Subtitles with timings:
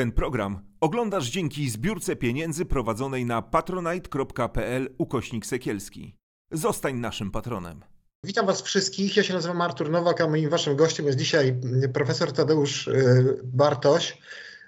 [0.00, 6.16] Ten program oglądasz dzięki zbiórce pieniędzy prowadzonej na patronite.pl ukośnik sekielski.
[6.52, 7.84] Zostań naszym patronem.
[8.24, 9.16] Witam Was wszystkich.
[9.16, 11.60] Ja się nazywam Artur Nowak, a moim Waszym gościem jest dzisiaj
[11.92, 14.18] profesor Tadeusz e, Bartoś.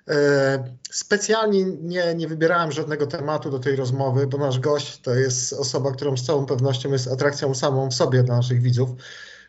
[0.08, 5.52] E, specjalnie nie, nie wybierałem żadnego tematu do tej rozmowy, bo nasz gość to jest
[5.52, 8.90] osoba, którą z całą pewnością jest atrakcją samą w sobie dla naszych widzów.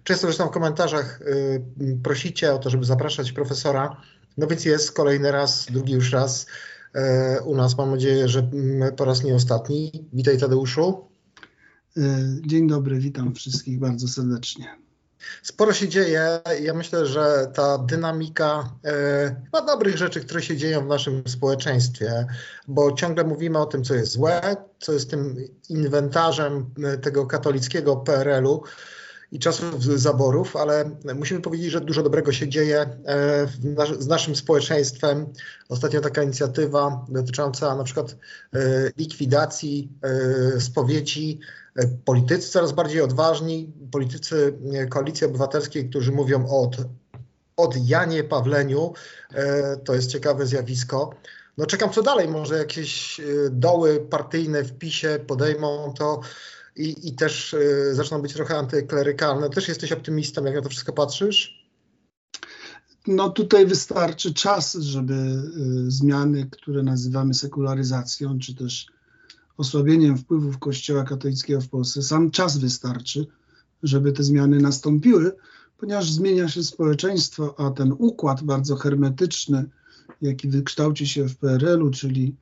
[0.04, 1.26] Często zresztą w komentarzach e,
[2.04, 4.02] prosicie o to, żeby zapraszać profesora.
[4.38, 6.46] No więc jest kolejny raz, drugi już raz
[7.46, 7.78] u nas.
[7.78, 8.50] Mam nadzieję, że
[8.98, 10.08] po raz nie ostatni.
[10.14, 11.08] Witaj Tadeuszu.
[12.46, 14.84] Dzień dobry, witam wszystkich bardzo serdecznie.
[15.44, 16.40] Sporo się dzieje.
[16.62, 22.27] Ja myślę, że ta dynamika e, chyba dobrych rzeczy, które się dzieją w naszym społeczeństwie,
[22.68, 25.36] bo ciągle mówimy o tym, co jest złe, co jest tym
[25.70, 28.63] inwentarzem tego katolickiego PRL-u
[29.34, 33.48] i czasów zaborów, ale musimy powiedzieć, że dużo dobrego się dzieje e,
[33.99, 35.26] z naszym społeczeństwem.
[35.70, 38.16] Ostatnio taka inicjatywa dotycząca na przykład
[38.54, 38.60] e,
[38.98, 41.40] likwidacji e, spowiedzi.
[42.05, 44.54] Politycy coraz bardziej odważni, politycy
[44.90, 46.77] Koalicji Obywatelskiej, którzy mówią od,
[47.57, 48.94] od Janie Pawleniu,
[49.85, 51.16] to jest ciekawe zjawisko.
[51.57, 56.22] No czekam co dalej, może jakieś doły partyjne w PiSie podejmą to
[56.76, 59.49] i, i też y, zaczną być trochę antyklerykalne.
[59.49, 61.63] Też jesteś optymistą, jak na to wszystko patrzysz?
[63.07, 68.88] No tutaj wystarczy czas, żeby y, zmiany, które nazywamy sekularyzacją, czy też
[69.57, 73.28] osłabieniem wpływów Kościoła katolickiego w Polsce, sam czas wystarczy,
[73.84, 75.35] żeby te zmiany nastąpiły,
[75.78, 79.69] ponieważ zmienia się społeczeństwo, a ten układ bardzo hermetyczny,
[80.22, 82.35] jaki wykształci się w PRL-u, czyli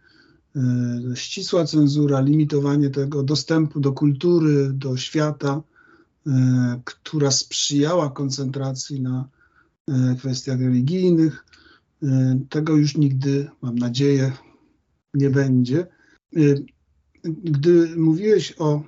[1.16, 5.62] ścisła cenzura, limitowanie tego dostępu do kultury, do świata,
[6.28, 9.30] e, która sprzyjała koncentracji na
[9.88, 11.46] e, kwestiach religijnych.
[12.50, 14.32] Tego już nigdy, mam nadzieję,
[15.14, 15.88] nie będzie.
[17.24, 18.84] Gdy mówiłeś o,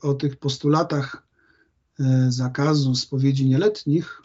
[0.00, 1.26] o tych postulatach
[2.28, 4.22] zakazu spowiedzi nieletnich,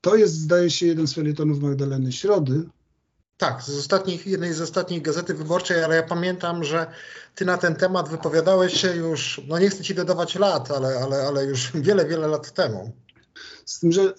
[0.00, 2.68] to jest, zdaje się, jeden z felietonów Magdaleny Środy,
[3.38, 6.86] tak, z ostatnich, jednej z ostatnich Gazety Wyborczej, ale ja pamiętam, że
[7.34, 11.16] ty na ten temat wypowiadałeś się już, no nie chcę ci dodawać lat, ale, ale,
[11.22, 12.92] ale już wiele, wiele lat temu.
[13.64, 14.14] Z tym, że y,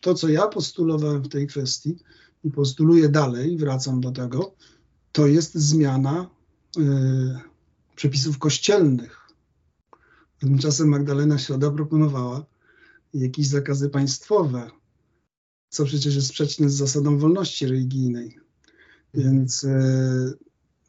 [0.00, 1.96] to, co ja postulowałem w tej kwestii
[2.44, 4.54] i postuluję dalej, wracam do tego,
[5.12, 6.30] to jest zmiana
[6.78, 6.82] y,
[7.96, 9.20] przepisów kościelnych.
[10.38, 12.44] Tymczasem Magdalena Środa proponowała
[13.14, 14.70] jakieś zakazy państwowe,
[15.68, 18.43] co przecież jest sprzeczne z zasadą wolności religijnej.
[19.14, 20.32] Więc, e,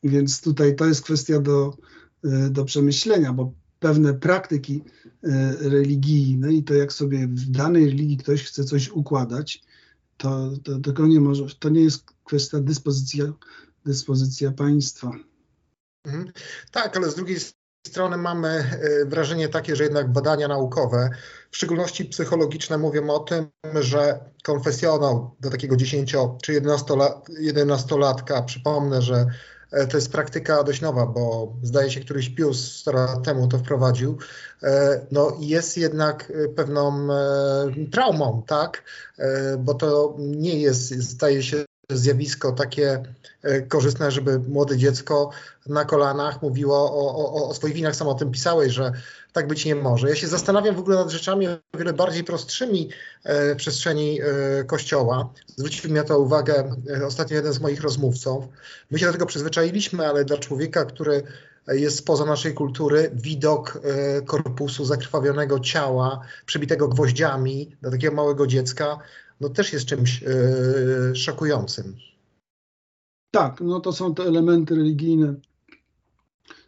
[0.03, 1.77] więc tutaj to jest kwestia do,
[2.23, 4.83] e, do przemyślenia, bo pewne praktyki
[5.23, 9.63] e, religijne i to, jak sobie w danej religii ktoś chce coś układać,
[10.17, 13.33] to, to, to, nie, może, to nie jest kwestia dyspozycja,
[13.85, 15.11] dyspozycja państwa.
[16.03, 16.31] Mhm.
[16.71, 17.37] Tak, ale z drugiej
[17.87, 21.09] strony mamy wrażenie takie, że jednak badania naukowe,
[21.55, 26.61] w szczególności psychologiczne, mówią o tym, że konfesjonał do takiego 10 czy
[27.41, 29.25] 11-latka, przypomnę, że
[29.71, 33.57] e, to jest praktyka dość nowa, bo zdaje się któryś Pius 100 lat temu to
[33.57, 34.17] wprowadził,
[34.63, 37.07] e, no jest jednak e, pewną
[37.91, 38.83] traumą, tak,
[39.59, 43.03] bo to nie jest, zdaje się zjawisko takie
[43.67, 45.29] korzystne, żeby młode dziecko
[45.65, 48.91] na kolanach mówiło o, o, o swoich winach, sam o tym pisałeś, że
[49.33, 50.09] tak być nie może.
[50.09, 52.89] Ja się zastanawiam w ogóle nad rzeczami o wiele bardziej prostszymi
[53.23, 55.33] e, w przestrzeni e, Kościoła.
[55.55, 58.45] Zwrócił mi na to uwagę e, ostatnio jeden z moich rozmówców.
[58.91, 61.23] My się do tego przyzwyczailiśmy, ale dla człowieka, który
[61.67, 63.81] jest spoza naszej kultury, widok
[64.25, 68.99] korpusu zakrwawionego ciała, przybitego gwoździami dla takiego małego dziecka,
[69.41, 70.23] no też jest czymś
[71.13, 71.95] szokującym.
[73.31, 75.35] Tak, no to są te elementy religijne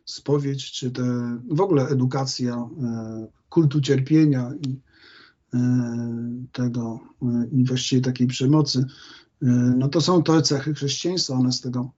[0.08, 4.80] spowiedź, czy te, w ogóle edukacja e, kultu cierpienia i
[5.54, 5.60] e,
[6.52, 8.86] tego e, właściwie takiej przemocy,
[9.78, 11.92] no to są te cechy chrześcijaństwa, one z tego,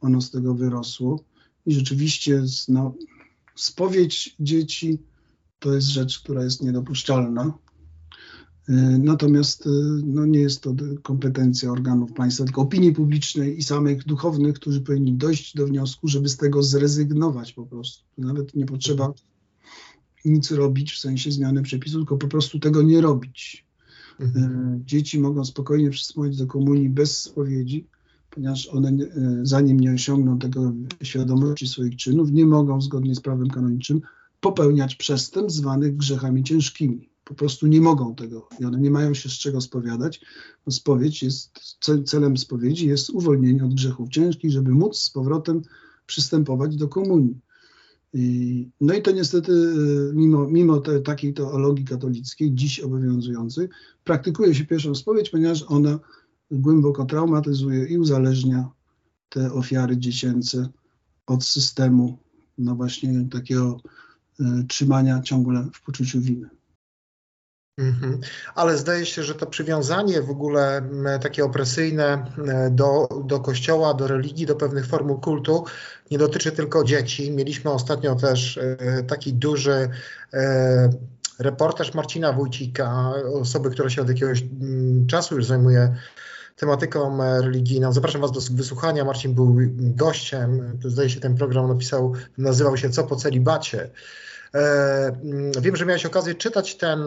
[0.00, 1.24] ono z tego wyrosło.
[1.66, 2.94] I rzeczywiście no,
[3.54, 5.02] spowiedź dzieci
[5.58, 7.52] to jest rzecz, która jest niedopuszczalna.
[8.68, 9.70] E, natomiast e,
[10.04, 15.12] no, nie jest to kompetencja organów państwa, tylko opinii publicznej i samych duchownych, którzy powinni
[15.12, 18.04] dojść do wniosku, żeby z tego zrezygnować po prostu.
[18.18, 19.12] Nawet nie potrzeba
[20.24, 23.66] nic robić w sensie zmiany przepisów, tylko po prostu tego nie robić.
[24.20, 24.44] Mhm.
[24.44, 27.86] E, dzieci mogą spokojnie przystąpić do komunii bez spowiedzi,
[28.30, 28.92] ponieważ one,
[29.42, 30.72] zanim nie osiągną tego
[31.02, 34.00] świadomości swoich czynów, nie mogą zgodnie z prawem kanonicznym
[34.40, 37.08] popełniać przestępstw zwanych grzechami ciężkimi.
[37.26, 40.20] Po prostu nie mogą tego i one nie mają się z czego spowiadać.
[40.64, 41.60] Bo spowiedź jest,
[42.04, 45.62] celem spowiedzi jest uwolnienie od grzechów ciężkich, żeby móc z powrotem
[46.06, 47.40] przystępować do komunii.
[48.12, 53.68] I, no i to niestety, y, mimo, mimo te, takiej teologii katolickiej, dziś obowiązującej,
[54.04, 55.98] praktykuje się pierwszą spowiedź, ponieważ ona
[56.50, 58.70] głęboko traumatyzuje i uzależnia
[59.28, 60.68] te ofiary dziecięce
[61.26, 62.18] od systemu,
[62.58, 63.80] no właśnie takiego
[64.40, 66.48] y, trzymania ciągle w poczuciu winy.
[67.78, 68.20] Mhm.
[68.54, 70.82] Ale zdaje się, że to przywiązanie w ogóle
[71.22, 72.24] takie opresyjne
[72.70, 75.64] do, do kościoła, do religii, do pewnych formuł kultu
[76.10, 77.30] nie dotyczy tylko dzieci.
[77.30, 79.88] Mieliśmy ostatnio też e, taki duży
[80.34, 80.90] e,
[81.38, 84.44] reportaż Marcina Wójcika, osoby, która się od jakiegoś
[85.06, 85.94] czasu już zajmuje
[86.56, 87.92] tematyką e, religijną.
[87.92, 89.04] Zapraszam Was do wysłuchania.
[89.04, 90.78] Marcin był gościem.
[90.84, 93.90] Zdaje się, ten program napisał, nazywał się Co po celibacie.
[95.60, 97.00] Wiem, że miałeś okazję czytać ten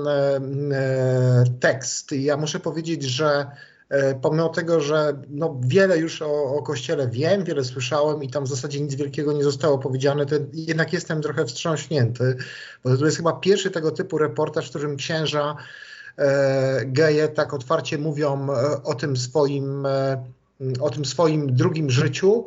[1.59, 2.11] tekst.
[2.11, 3.45] Ja muszę powiedzieć, że
[3.89, 8.43] E, pomimo tego, że no, wiele już o, o Kościele wiem, wiele słyszałem i tam
[8.43, 12.37] w zasadzie nic wielkiego nie zostało powiedziane, to jednak jestem trochę wstrząśnięty,
[12.83, 15.55] bo to jest chyba pierwszy tego typu reportaż, w którym księża
[16.17, 20.23] e, geje tak otwarcie mówią e, o tym swoim, e,
[20.79, 22.45] o tym swoim drugim życiu,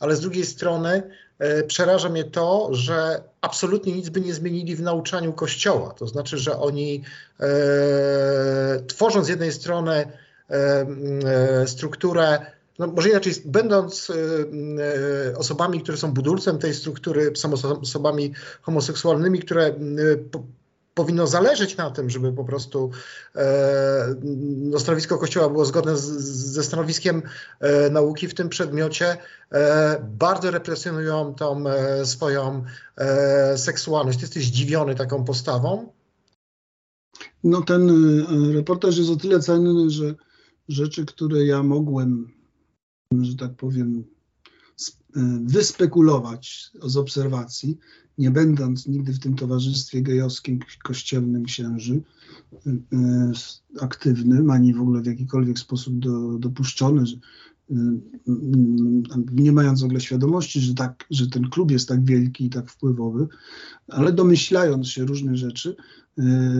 [0.00, 1.02] ale z drugiej strony
[1.38, 5.94] e, przeraża mnie to, że absolutnie nic by nie zmienili w nauczaniu Kościoła.
[5.94, 7.02] To znaczy, że oni
[7.40, 7.46] e,
[8.86, 10.06] tworząc z jednej strony
[10.50, 12.46] E, strukturę,
[12.78, 18.32] no może inaczej, będąc e, osobami, które są budulcem tej struktury, są osobami
[18.62, 19.74] homoseksualnymi, które
[21.00, 22.90] powinno zależeć na tym, żeby po prostu
[23.36, 24.14] e,
[24.56, 26.02] no, stanowisko Kościoła było zgodne z,
[26.52, 27.22] ze stanowiskiem
[27.60, 29.16] e, nauki w tym przedmiocie,
[29.52, 31.64] e, bardzo represjonują tą
[32.04, 32.64] swoją
[33.56, 34.18] seksualność.
[34.18, 35.92] Ty jesteś zdziwiony taką postawą?
[37.44, 37.90] No ten
[38.54, 40.14] reportaż jest o tyle cenny, że
[40.70, 42.32] rzeczy, które ja mogłem,
[43.20, 44.04] że tak powiem,
[45.16, 47.78] e, wyspekulować z obserwacji,
[48.20, 52.02] nie będąc nigdy w tym towarzystwie gejowskim, kościelnym księży
[52.52, 53.32] e, e,
[53.80, 57.16] aktywnym, ani w ogóle w jakikolwiek sposób do, dopuszczony, że,
[59.32, 62.70] nie mając w ogóle świadomości, że, tak, że ten klub jest tak wielki i tak
[62.70, 63.28] wpływowy,
[63.88, 65.76] ale domyślając się różnych rzeczy,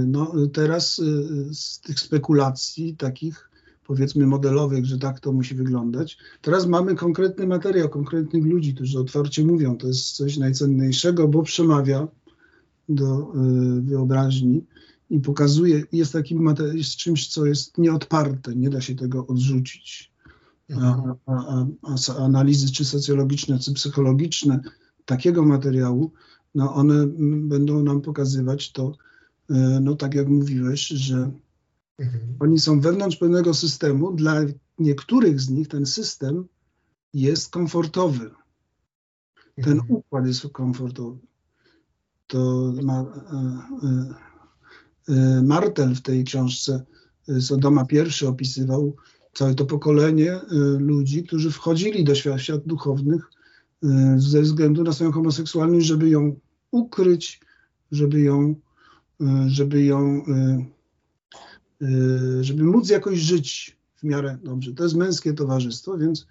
[0.06, 1.00] no teraz
[1.52, 3.49] z tych spekulacji takich
[3.90, 6.18] powiedzmy modelowych, że tak to musi wyglądać.
[6.42, 12.08] Teraz mamy konkretny materiał, konkretnych ludzi, którzy otwarcie mówią, to jest coś najcenniejszego, bo przemawia
[12.88, 13.32] do
[13.78, 14.64] y, wyobraźni
[15.10, 20.12] i pokazuje, jest takim jest czymś, co jest nieodparte, nie da się tego odrzucić.
[20.76, 24.60] A, a, a, a analizy czy socjologiczne, czy psychologiczne
[25.04, 26.10] takiego materiału,
[26.54, 27.06] no one
[27.42, 28.92] będą nam pokazywać to,
[29.50, 31.30] y, no tak jak mówiłeś, że
[32.00, 32.36] Mhm.
[32.40, 34.12] Oni są wewnątrz pewnego systemu.
[34.12, 34.34] Dla
[34.78, 36.44] niektórych z nich ten system
[37.14, 38.30] jest komfortowy.
[39.54, 39.90] Ten mhm.
[39.90, 41.18] układ jest komfortowy.
[42.26, 43.06] To ma, e,
[43.88, 46.84] e, e Martel w tej książce
[47.40, 47.86] Sodoma
[48.22, 48.96] I opisywał
[49.32, 50.40] całe to pokolenie
[50.78, 53.30] ludzi, którzy wchodzili do świat, świat duchownych
[54.16, 56.36] ze względu na swoją homoseksualność, żeby ją
[56.70, 57.40] ukryć,
[57.92, 58.54] żeby ją,
[59.46, 60.22] żeby ją
[62.40, 64.74] żeby móc jakoś żyć w miarę dobrze.
[64.74, 66.26] To jest męskie towarzystwo, więc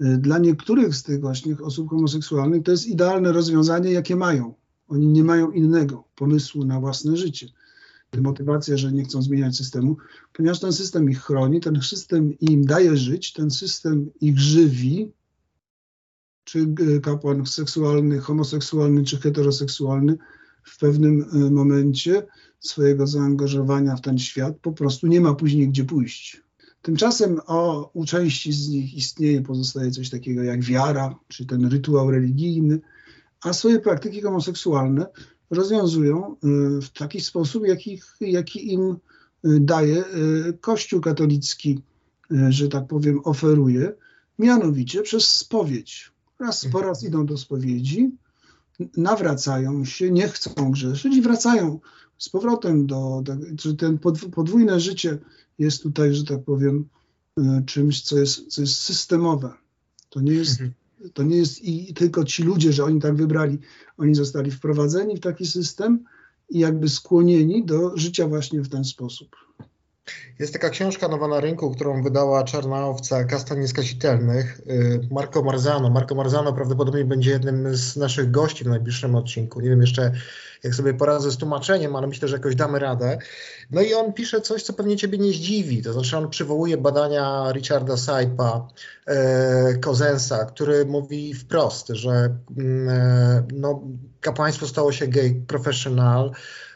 [0.00, 4.54] y, dla niektórych z tych właśnie osób homoseksualnych to jest idealne rozwiązanie, jakie mają.
[4.88, 7.46] Oni nie mają innego pomysłu na własne życie.
[8.20, 9.96] Motywacja, że nie chcą zmieniać systemu,
[10.32, 15.12] ponieważ ten system ich chroni, ten system im daje żyć, ten system ich żywi,
[16.44, 20.18] czy y, kapłan seksualny, homoseksualny, czy heteroseksualny,
[20.62, 22.26] w pewnym momencie
[22.60, 26.42] swojego zaangażowania w ten świat, po prostu nie ma później gdzie pójść.
[26.82, 32.10] Tymczasem o, u części z nich istnieje, pozostaje coś takiego jak wiara, czy ten rytuał
[32.10, 32.80] religijny,
[33.40, 35.06] a swoje praktyki homoseksualne
[35.50, 36.36] rozwiązują
[36.78, 41.82] y, w taki sposób, jaki, jaki im y, daje y, Kościół katolicki,
[42.48, 43.92] że tak powiem, oferuje,
[44.38, 46.12] mianowicie przez spowiedź.
[46.40, 48.10] Raz po raz idą do spowiedzi,
[48.96, 51.80] nawracają się, nie chcą grzeszyć i wracają
[52.20, 53.98] z powrotem do, do że ten
[54.34, 55.18] podwójne życie
[55.58, 56.88] jest tutaj, że tak powiem,
[57.38, 59.52] e, czymś, co jest, co jest systemowe.
[60.08, 60.72] To nie jest, mhm.
[61.14, 63.58] to nie jest i tylko ci ludzie, że oni tak wybrali,
[63.98, 66.04] oni zostali wprowadzeni w taki system
[66.50, 69.36] i jakby skłonieni do życia właśnie w ten sposób.
[70.38, 75.90] Jest taka książka nowa na rynku, którą wydała Czarna Owca, Kasta Nieskazitelnych, y, Marco Marzano.
[75.90, 79.60] Marco Marzano prawdopodobnie będzie jednym z naszych gości w najbliższym odcinku.
[79.60, 80.12] Nie wiem jeszcze,
[80.62, 83.18] jak sobie poradzę z tłumaczeniem, ale myślę, że jakoś damy radę.
[83.70, 87.52] No i on pisze coś, co pewnie ciebie nie zdziwi, to znaczy on przywołuje badania
[87.52, 88.68] Richarda Saipa,
[89.06, 93.82] e, Kozensa, który mówi wprost, że mm, e, no,
[94.20, 96.30] kapłaństwo stało się gay professional,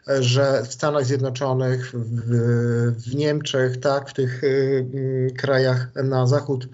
[0.09, 6.69] e, że w Stanach Zjednoczonych, w, w Niemczech, tak, w tych y, krajach na zachód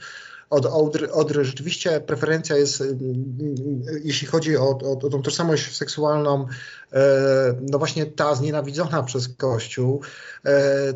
[0.50, 0.66] od
[1.12, 2.96] Odry, rzeczywiście preferencja jest, y,
[4.04, 6.46] jeśli chodzi o, o, o tą tożsamość seksualną,
[7.60, 10.00] no właśnie ta znienawidzona przez Kościół.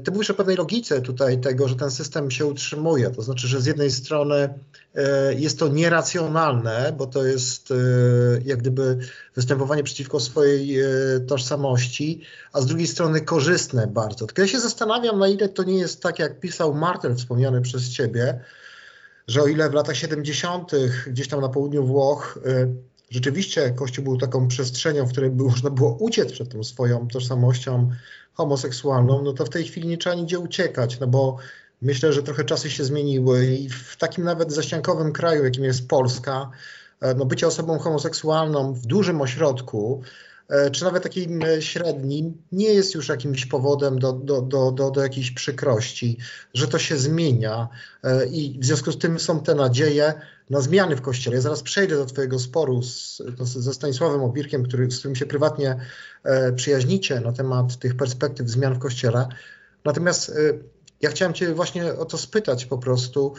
[0.05, 3.11] Ty mówisz o pewnej logice tutaj tego, że ten system się utrzymuje.
[3.11, 4.55] To znaczy, że z jednej strony
[5.37, 7.73] jest to nieracjonalne, bo to jest
[8.45, 8.99] jak gdyby
[9.37, 10.79] występowanie przeciwko swojej
[11.27, 12.21] tożsamości,
[12.53, 14.27] a z drugiej strony korzystne bardzo.
[14.27, 17.91] Tylko ja się zastanawiam, na ile to nie jest tak, jak pisał Martel wspomniany przez
[17.91, 18.41] ciebie,
[19.29, 20.73] że o ile w latach 70.
[21.07, 22.39] gdzieś tam na południu Włoch
[23.11, 27.91] rzeczywiście Kościół był taką przestrzenią, w której można było uciec przed tą swoją tożsamością
[28.33, 31.37] homoseksualną, no to w tej chwili nie trzeba nigdzie uciekać, no bo
[31.83, 36.51] myślę, że trochę czasy się zmieniły i w takim nawet zaściankowym kraju, jakim jest Polska,
[37.17, 40.03] no bycie osobą homoseksualną w dużym ośrodku,
[40.73, 45.31] czy nawet takim średnim, nie jest już jakimś powodem do, do, do, do, do jakiejś
[45.31, 46.19] przykrości,
[46.55, 47.69] że to się zmienia
[48.31, 50.15] i w związku z tym są te nadzieje
[50.51, 51.37] na zmiany w Kościele.
[51.37, 55.77] Ja zaraz przejdę do Twojego sporu z, ze Stanisławem Obirkiem, który, z którym się prywatnie
[56.57, 59.29] przyjaźnicie na temat tych perspektyw zmian w Kościele.
[59.85, 60.33] Natomiast
[61.01, 63.35] ja chciałem Cię właśnie o to spytać po prostu,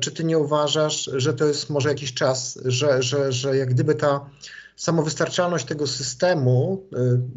[0.00, 3.94] czy Ty nie uważasz, że to jest może jakiś czas, że, że, że jak gdyby
[3.94, 4.30] ta
[4.78, 6.84] samowystarczalność tego systemu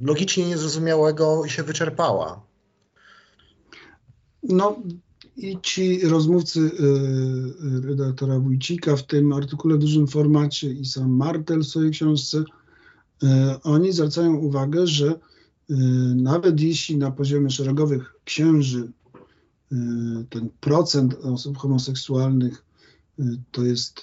[0.01, 2.45] logicznie niezrozumiałego się wyczerpała?
[4.43, 4.79] No
[5.37, 6.71] i ci rozmówcy
[7.83, 12.43] redaktora Wójcika w tym artykule w dużym formacie i sam Martel w swojej książce,
[13.63, 15.19] oni zwracają uwagę, że
[16.15, 18.91] nawet jeśli na poziomie szeregowych księży
[20.29, 22.65] ten procent osób homoseksualnych
[23.51, 24.01] to jest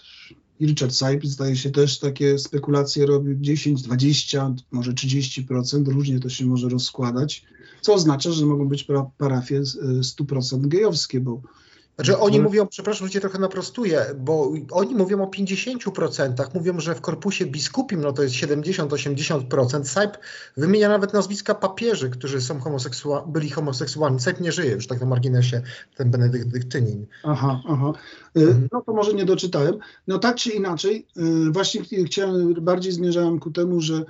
[0.67, 6.47] Richard Saip zdaje się też takie spekulacje robił 10, 20, może 30%, różnie to się
[6.47, 7.45] może rozkładać,
[7.81, 8.87] co oznacza, że mogą być
[9.19, 11.43] parafie 100% gejowskie, bo
[11.99, 16.95] znaczy oni mówią, przepraszam, że cię trochę naprostuję, bo oni mówią o 50%, mówią, że
[16.95, 19.85] w korpusie biskupim no to jest 70-80%.
[19.85, 20.11] Saip
[20.57, 24.21] wymienia nawet nazwiska papieży, którzy są homoseksualni, byli homoseksualni.
[24.21, 25.63] Saip nie żyje już tak na marginesie,
[25.97, 27.07] ten Benedyktynin.
[27.25, 27.93] Aha, aha.
[28.35, 28.69] Mhm.
[28.73, 29.79] No to może nie doczytałem.
[30.07, 31.07] No tak czy inaczej,
[31.51, 34.05] właśnie chciałem, bardziej zmierzałem ku temu, że,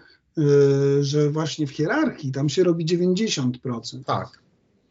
[1.00, 4.04] że właśnie w hierarchii tam się robi 90%.
[4.06, 4.47] Tak.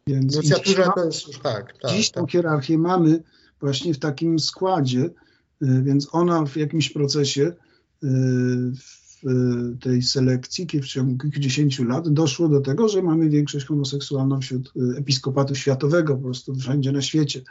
[0.08, 1.78] Więc Inicjatywa to jest już tak.
[1.82, 2.22] tak dziś tak.
[2.22, 3.22] tą hierarchię mamy
[3.60, 5.10] właśnie w takim składzie,
[5.60, 7.52] więc ona w jakimś procesie
[8.02, 14.72] w tej selekcji w ciągu kilkudziesięciu lat doszło do tego, że mamy większość homoseksualną wśród
[14.96, 17.42] episkopatu światowego, po prostu wszędzie na świecie.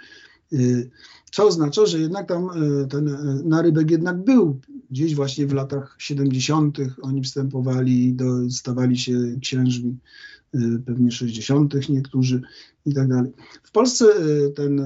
[1.31, 2.49] Co oznacza, że jednak tam
[2.89, 4.59] ten narybek jednak był.
[4.91, 6.77] Gdzieś właśnie w latach 70.
[7.01, 9.97] oni wstępowali, do, stawali się księżmi
[10.85, 11.89] pewnie 60.
[11.89, 12.41] niektórzy
[12.85, 13.31] i tak dalej.
[13.63, 14.05] W Polsce
[14.55, 14.81] ten,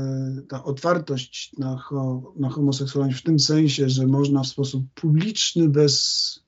[0.47, 6.39] ta otwartość na, ho, na homoseksualność w tym sensie, że można w sposób publiczny, bez,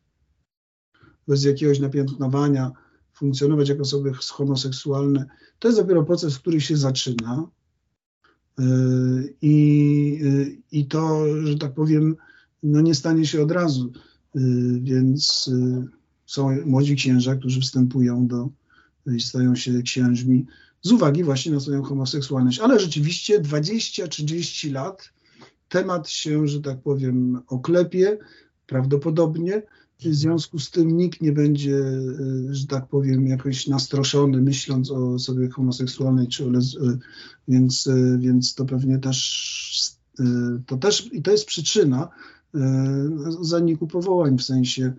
[1.27, 2.71] bez jakiegoś napiętnowania
[3.13, 5.25] funkcjonować jako osoby homoseksualne,
[5.59, 7.47] to jest dopiero proces, który się zaczyna.
[9.41, 10.19] I,
[10.71, 12.15] I to, że tak powiem,
[12.63, 13.91] no nie stanie się od razu.
[14.81, 15.49] Więc
[16.25, 18.49] są młodzi księża, którzy wstępują do,
[19.07, 20.45] i stają się księżmi
[20.81, 22.59] z uwagi właśnie na swoją homoseksualność.
[22.59, 25.09] Ale rzeczywiście 20-30 lat
[25.69, 28.17] temat się, że tak powiem, oklepie
[28.67, 29.61] prawdopodobnie.
[29.99, 31.79] W związku z tym nikt nie będzie,
[32.49, 36.51] że tak powiem, jakoś nastroszony, myśląc o sobie homoseksualnej, czy
[37.47, 39.97] więc, więc to pewnie też,
[40.65, 42.09] to też, i to jest przyczyna
[43.41, 44.93] zaniku powołań, w sensie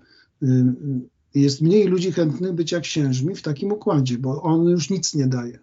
[1.35, 5.59] jest mniej ludzi chętnych bycia księżmi w takim układzie, bo on już nic nie daje.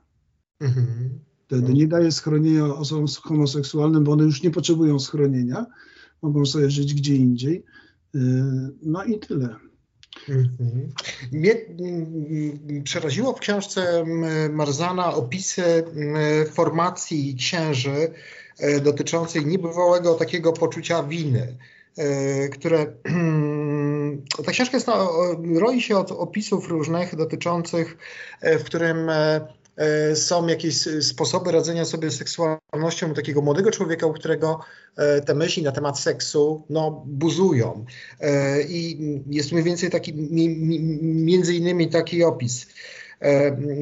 [0.60, 1.20] Mhm.
[1.48, 5.66] Wtedy nie daje schronienia osobom homoseksualnym, bo one już nie potrzebują schronienia,
[6.22, 7.64] mogą sobie żyć gdzie indziej.
[8.82, 9.56] No i tyle.
[10.30, 10.90] Mhm.
[11.32, 11.56] Mnie
[12.84, 14.06] przeraziło w książce
[14.50, 15.84] Marzana opisy
[16.52, 18.12] formacji księży
[18.84, 21.58] dotyczącej niebywałego takiego poczucia winy,
[22.52, 22.86] które
[24.46, 24.88] ta książka jest,
[25.60, 27.98] roi się od opisów różnych dotyczących,
[28.42, 29.10] w którym
[29.78, 34.60] e, są jakieś sposoby radzenia sobie z seksualnością takiego młodego człowieka, u którego
[34.98, 37.86] e, te myśli na temat seksu no, buzują.
[38.20, 39.00] E, I
[39.30, 40.14] jest mniej więcej taki,
[41.02, 42.68] między innymi taki opis.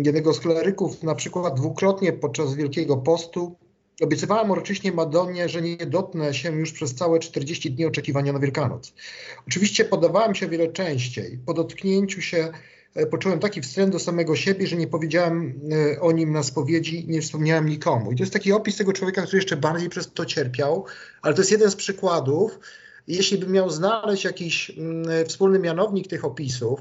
[0.04, 3.56] Jednego z kleryków na przykład dwukrotnie podczas Wielkiego Postu
[4.02, 8.94] Obiecywałam uroczyście Madonnie, że nie dotknę się już przez całe 40 dni oczekiwania na Wielkanoc.
[9.48, 11.40] Oczywiście podawałem się wiele częściej.
[11.46, 12.52] Po dotknięciu się
[12.96, 15.62] e, poczułem taki wstręt do samego siebie, że nie powiedziałem
[15.96, 18.12] e, o nim na spowiedzi, nie wspomniałem nikomu.
[18.12, 20.86] I to jest taki opis tego człowieka, który jeszcze bardziej przez to cierpiał,
[21.22, 22.60] ale to jest jeden z przykładów.
[23.08, 26.80] Jeśli bym miał znaleźć jakiś mm, wspólny mianownik tych opisów,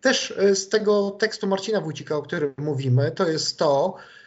[0.00, 4.19] też e, z tego tekstu Marcina Wójcika, o którym mówimy, to jest to, E,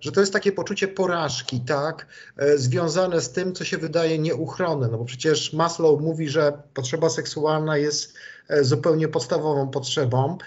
[0.00, 4.88] że to jest takie poczucie porażki, tak, e, związane z tym, co się wydaje nieuchronne,
[4.88, 8.14] no bo przecież Maslow mówi, że potrzeba seksualna jest
[8.48, 10.38] e, zupełnie podstawową potrzebą.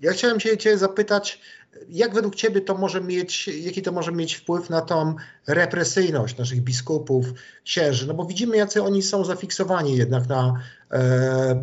[0.00, 1.40] Ja chciałem się Cię zapytać,
[1.88, 5.14] jak według Ciebie to może mieć, jaki to może mieć wpływ na tą
[5.46, 7.26] represyjność naszych biskupów,
[7.64, 8.06] księży?
[8.06, 10.81] No bo widzimy, jacy oni są zafiksowani jednak na e,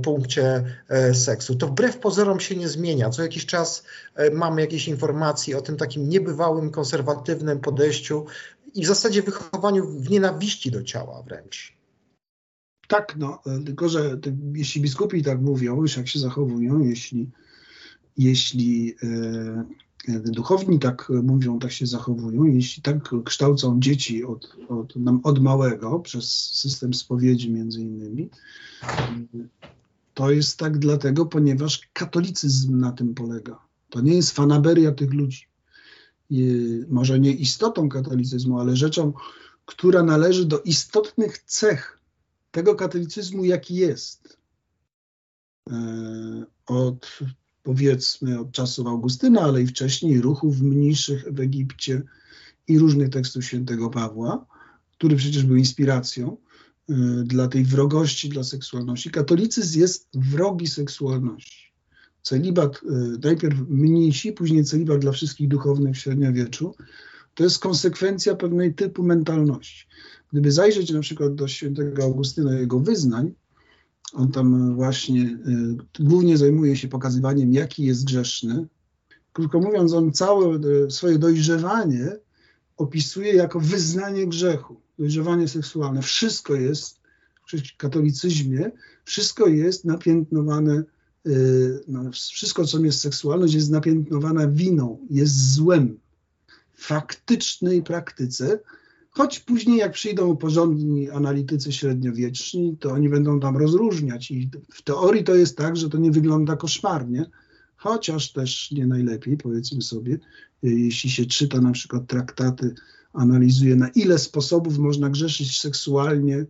[0.04, 1.56] punkcie e, seksu.
[1.56, 3.10] To wbrew pozorom się nie zmienia.
[3.10, 3.84] Co jakiś czas
[4.16, 8.26] e, mamy jakieś informacje o tym takim niebywałym, konserwatywnym podejściu
[8.76, 11.78] i w zasadzie wychowaniu w nienawiści do ciała wręcz.
[12.88, 14.20] Tak, no, e, tylko że
[14.54, 17.30] jeśli biskupi tak mówią, już jak się zachowują, jeśli,
[18.18, 24.94] jeśli e, duchowni tak mówią, tak się zachowują, jeśli tak kształcą dzieci od, od,
[25.24, 28.30] od małego przez system spowiedzi między innymi,
[30.14, 33.60] to jest tak dlatego, ponieważ katolicyzm na tym polega.
[33.90, 35.48] To nie jest fanaberia tych ludzi.
[36.88, 39.14] może nie istotą katolicyzmu, ale rzeczą,
[39.66, 42.00] która należy do istotnych cech
[42.52, 44.38] tego katolicyzmu, jaki jest.
[45.70, 47.20] E, od
[47.64, 52.02] powiedzmy od czasów Augustyna, ale i wcześniej, ruchów mniejszych w Egipcie
[52.68, 54.46] i różnych tekstów świętego Pawła,
[54.92, 56.38] który przecież był inspiracją
[57.24, 59.10] dla tej wrogości dla seksualności.
[59.12, 61.74] Katolicyzm jest wrogi seksualności.
[62.22, 66.76] Celibat, y, najpierw mniejsi, później celibat dla wszystkich duchownych w średniowieczu,
[67.36, 69.88] to jest konsekwencja pewnej typu mentalności.
[70.32, 73.34] Gdyby zajrzeć na przykład do świętego Augustyna jego wyznań,
[74.14, 75.40] on tam właśnie
[76.02, 78.68] y, głównie zajmuje się pokazywaniem, jaki jest grzeszny.
[79.34, 82.16] Krótko mówiąc, on całe y, swoje dojrzewanie
[82.78, 86.02] opisuje jako wyznanie grzechu, dojrzewanie seksualne.
[86.02, 87.00] Wszystko jest
[87.48, 88.72] w katolicyzmie,
[89.06, 90.84] wszystko jest napiętnowane,
[91.28, 96.00] y, no, wszystko, co jest seksualność, jest napiętnowane winą, jest złem.
[96.74, 98.60] W faktycznej praktyce
[99.12, 104.32] Choć później, jak przyjdą porządni analitycy średniowieczni, to oni będą tam rozróżniać.
[104.32, 107.26] I w teorii to jest tak, że to nie wygląda koszmarnie,
[107.76, 110.20] chociaż też nie najlepiej, powiedzmy sobie,
[110.64, 112.76] jeśli się czyta na przykład traktaty,
[113.14, 116.46] analizuje, na ile sposobów można grzeszyć seksualnie e,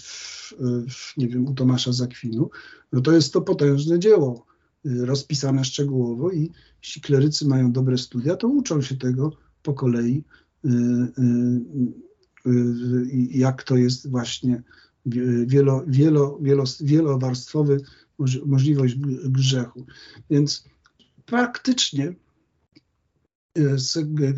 [0.00, 0.52] w,
[0.90, 2.50] w, nie wiem, u Tomasza Zakwinu,
[2.92, 4.46] no to jest to potężne dzieło,
[4.86, 6.50] e, rozpisane szczegółowo i
[6.82, 10.24] jeśli klerycy mają dobre studia, to uczą się tego po kolei
[13.30, 14.62] jak to jest właśnie
[15.46, 17.80] wielo, wielo, wielo, wielowarstwowy
[18.46, 19.86] możliwość grzechu.
[20.30, 20.64] Więc
[21.26, 22.14] praktycznie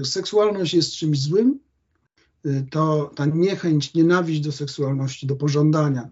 [0.04, 1.58] seksualność jest czymś złym,
[2.70, 6.08] to ta niechęć, nienawiść do seksualności, do pożądania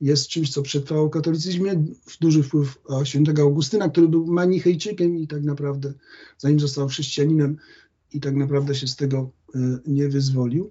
[0.00, 1.84] jest czymś, co przetrwało w katolicyzmie.
[2.20, 5.92] Duży wpływ świętego Augustyna, który był manichejczykiem i tak naprawdę,
[6.38, 7.56] zanim został chrześcijaninem,
[8.12, 9.30] i tak naprawdę się z tego
[9.86, 10.70] nie wyzwolił.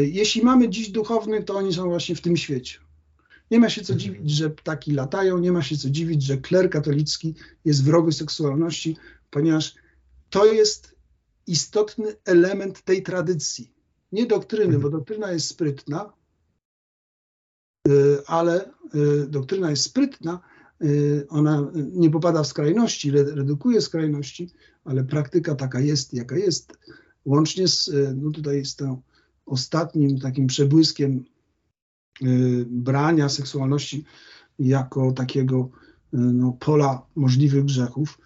[0.00, 2.78] Jeśli mamy dziś duchownych, to oni są właśnie w tym świecie.
[3.50, 6.70] Nie ma się co dziwić, że ptaki latają, nie ma się co dziwić, że kler
[6.70, 7.34] katolicki
[7.64, 8.96] jest wrogu seksualności,
[9.30, 9.74] ponieważ
[10.30, 10.91] to jest
[11.46, 13.72] istotny element tej tradycji.
[14.12, 16.12] Nie doktryny, bo doktryna jest sprytna,
[17.88, 17.92] e,
[18.26, 18.70] ale
[19.28, 20.40] doktryna jest sprytna,
[21.28, 24.50] ona nie popada w skrajności, redukuje skrajności,
[24.84, 26.78] ale praktyka taka jest, jaka jest.
[27.24, 28.96] Łącznie z, no tutaj z tym
[29.46, 31.24] ostatnim takim przebłyskiem
[32.66, 34.04] brania seksualności
[34.58, 35.70] jako takiego
[36.12, 38.18] no, pola możliwych grzechów,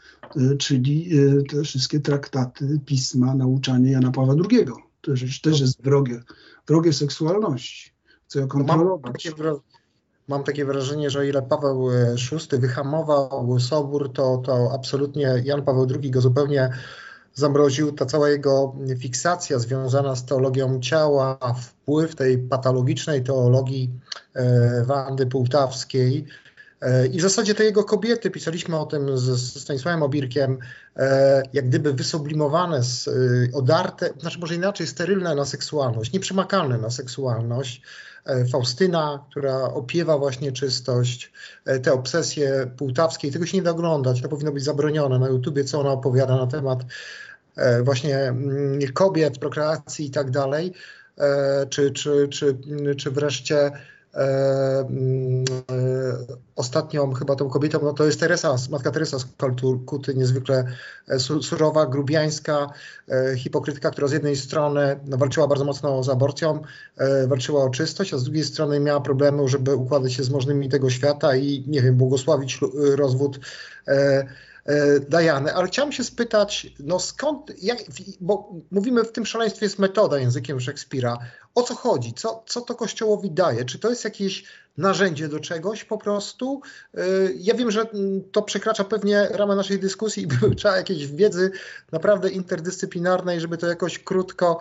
[0.58, 1.10] czyli
[1.50, 4.66] te wszystkie traktaty, pisma, nauczanie Jana Pawła II.
[5.00, 6.22] To rzecz też jest wrogie,
[6.66, 7.92] wrogie seksualności.
[8.26, 9.02] Chcę ją kontrolować.
[9.04, 9.60] Mam takie,
[10.28, 11.88] mam takie wrażenie, że o ile Paweł
[12.50, 16.70] VI wyhamował Sobór, to, to absolutnie Jan Paweł II go zupełnie
[17.34, 17.92] zamroził.
[17.92, 23.90] Ta cała jego fiksacja związana z teologią ciała, wpływ tej patologicznej teologii
[24.86, 26.24] Wandy Półtawskiej,
[27.12, 30.58] I w zasadzie te jego kobiety, pisaliśmy o tym z, Stanisławem Obirkiem,
[30.96, 32.82] e, jak gdyby wysublimowane, e,
[33.52, 37.82] odarte, znaczy może inaczej, sterylne na seksualność, nieprzemakalne na seksualność.
[38.52, 41.32] Faustyna, która opiewa właśnie czystość,
[41.82, 45.80] te obsesje półtawskie, tego się nie da oglądać, to powinno być zabronione na YouTubie, co
[45.80, 46.84] ona opowiada na temat
[47.82, 50.72] właśnie mm, kobiet, prokreacji i tak dalej,
[51.70, 52.56] czy, czy, czy,
[52.96, 53.95] czy wreszcie E, e,
[56.56, 60.64] ostatnią chyba tą kobietą, no to jest Teresa, matka Teresa z Kalkuty, niezwykle
[61.08, 62.70] e, surowa, grubiańska,
[63.36, 66.62] hipokrytka, która z jednej strony no, walczyła bardzo mocno z aborcją,
[67.26, 70.90] walczyła o czystość, a z drugiej strony miała problemy, żeby układać się z możnymi tego
[70.90, 72.60] świata i nie wiem, błogosławić
[72.96, 73.38] rozwód
[75.08, 75.54] Dajany.
[75.54, 77.78] Ale chciałem się spytać, no skąd, jak,
[78.20, 81.18] bo mówimy w tym szaleństwie jest metoda językiem Szekspira
[81.56, 84.44] o co chodzi, co, co to Kościołowi daje, czy to jest jakieś
[84.76, 86.60] narzędzie do czegoś po prostu.
[86.98, 87.86] Y, ja wiem, że
[88.32, 91.50] to przekracza pewnie ramę naszej dyskusji i trzeba jakiejś wiedzy
[91.92, 94.58] naprawdę interdyscyplinarnej, żeby to jakoś krótko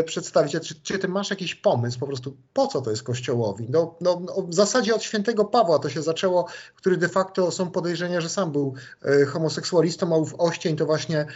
[0.00, 0.52] y, przedstawić.
[0.62, 3.66] Czy, czy ty masz jakiś pomysł po prostu, po co to jest Kościołowi?
[3.70, 7.70] No, no, no, w zasadzie od świętego Pawła to się zaczęło, który de facto są
[7.70, 8.74] podejrzenia, że sam był
[9.22, 11.26] y, homoseksualistą, a ów oścień to właśnie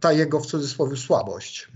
[0.00, 1.68] ta jego w cudzysłowie słabość.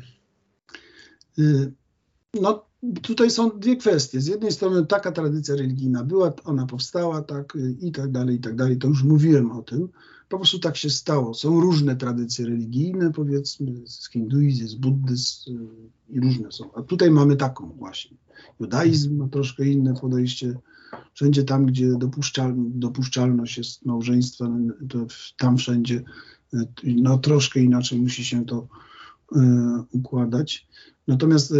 [2.34, 2.66] No,
[3.02, 4.20] tutaj są dwie kwestie.
[4.20, 8.56] Z jednej strony taka tradycja religijna była, ona powstała, tak i tak dalej, i tak
[8.56, 8.78] dalej.
[8.78, 9.88] To już mówiłem o tym.
[10.28, 11.34] Po prostu tak się stało.
[11.34, 16.74] Są różne tradycje religijne, powiedzmy, z hinduizm, z buddyzm y, i różne są.
[16.74, 18.16] A tutaj mamy taką właśnie.
[18.60, 20.58] Judaizm ma troszkę inne podejście.
[21.14, 24.48] Wszędzie tam, gdzie dopuszczal, dopuszczalność jest małżeństwa,
[25.38, 26.02] tam wszędzie
[26.54, 28.66] y, no, troszkę inaczej musi się to
[29.36, 29.38] y,
[29.92, 30.66] układać.
[31.08, 31.56] Natomiast e,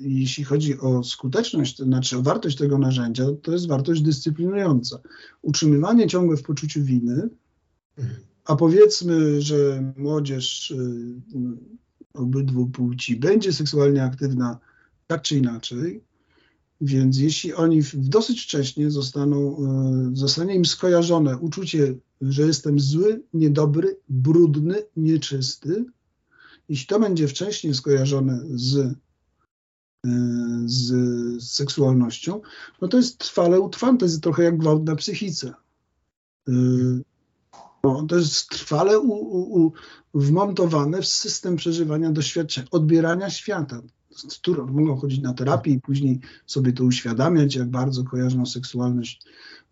[0.00, 4.98] jeśli chodzi o skuteczność, to znaczy o wartość tego narzędzia, to jest wartość dyscyplinująca.
[5.42, 7.28] Utrzymywanie ciągle w poczuciu winy,
[8.44, 10.76] a powiedzmy, że młodzież e,
[12.14, 14.58] obydwu płci będzie seksualnie aktywna
[15.06, 16.00] tak czy inaczej,
[16.80, 23.96] więc jeśli oni dosyć wcześnie zostaną, e, zostanie im skojarzone uczucie, że jestem zły, niedobry,
[24.08, 25.84] brudny, nieczysty,
[26.68, 28.94] jeśli to będzie wcześniej skojarzone z, e,
[30.64, 32.40] z seksualnością,
[32.82, 35.54] no to jest trwale utrwalone, to jest trochę jak gwałt na psychice.
[36.48, 36.52] E,
[37.84, 39.72] no, to jest trwale u, u, u,
[40.14, 46.20] wmontowane w system przeżywania doświadczeń, odbierania świata, z którą mogą chodzić na terapię i później
[46.46, 49.22] sobie to uświadamiać, jak bardzo kojarzą seksualność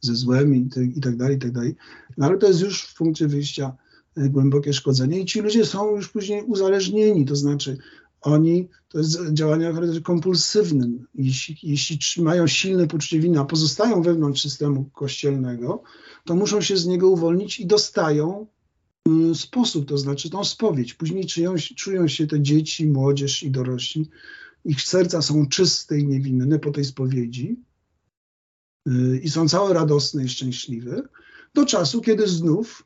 [0.01, 1.77] ze złem i, te, i tak dalej, i tak dalej.
[2.17, 3.77] No ale to jest już w punkcie wyjścia
[4.17, 7.79] głębokie szkodzenie i ci ludzie są już później uzależnieni, to znaczy
[8.25, 11.07] oni, to jest działanie o charakterze kompulsywnym.
[11.15, 15.83] Jeśli, jeśli trzymają silne poczucie winy, a pozostają wewnątrz systemu kościelnego,
[16.25, 18.47] to muszą się z niego uwolnić i dostają
[19.09, 20.95] y, sposób, to znaczy tą spowiedź.
[20.95, 24.11] Później czują, czują się te dzieci, młodzież i dorośli.
[24.65, 27.57] Ich serca są czyste i niewinne po tej spowiedzi
[28.89, 31.03] y, i są całe radosne i szczęśliwe,
[31.55, 32.85] do czasu, kiedy znów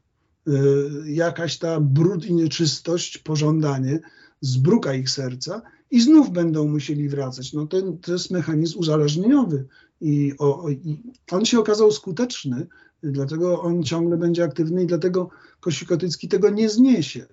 [1.06, 4.00] jakaś ta brud i nieczystość, pożądanie
[4.40, 7.52] zbruka ich serca i znów będą musieli wracać.
[7.52, 9.66] No ten, to jest mechanizm uzależnieniowy
[10.00, 12.66] i, o, i on się okazał skuteczny,
[13.02, 15.30] dlatego on ciągle będzie aktywny i dlatego
[15.60, 17.26] Kościół katolicki tego nie zniesie.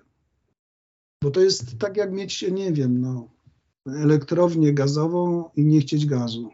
[1.22, 3.28] Bo to jest tak jak mieć, nie wiem, no,
[3.86, 6.50] elektrownię gazową i nie chcieć gazu.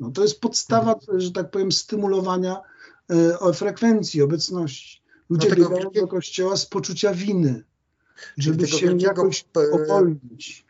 [0.00, 2.60] No, to jest podstawa, że tak powiem, stymulowania
[3.50, 5.05] y, frekwencji, obecności.
[5.30, 7.62] Ludzie no biegają do kościoła z poczucia winy,
[8.36, 9.08] żeby się wielkiego...
[9.08, 10.66] jakoś opolnić.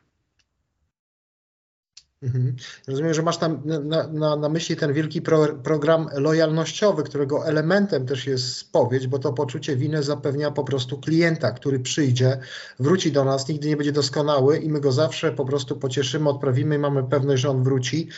[2.22, 2.56] Mhm.
[2.88, 8.06] Rozumiem, że masz tam na, na, na myśli ten wielki pro, program lojalnościowy, którego elementem
[8.06, 12.38] też jest spowiedź, bo to poczucie winy zapewnia po prostu klienta, który przyjdzie,
[12.78, 16.74] wróci do nas, nigdy nie będzie doskonały i my go zawsze po prostu pocieszymy, odprawimy
[16.74, 18.08] i mamy pewność, że on wróci.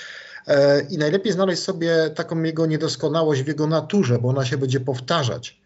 [0.46, 4.80] E, I najlepiej znaleźć sobie taką jego niedoskonałość w jego naturze, bo ona się będzie
[4.80, 5.60] powtarzać.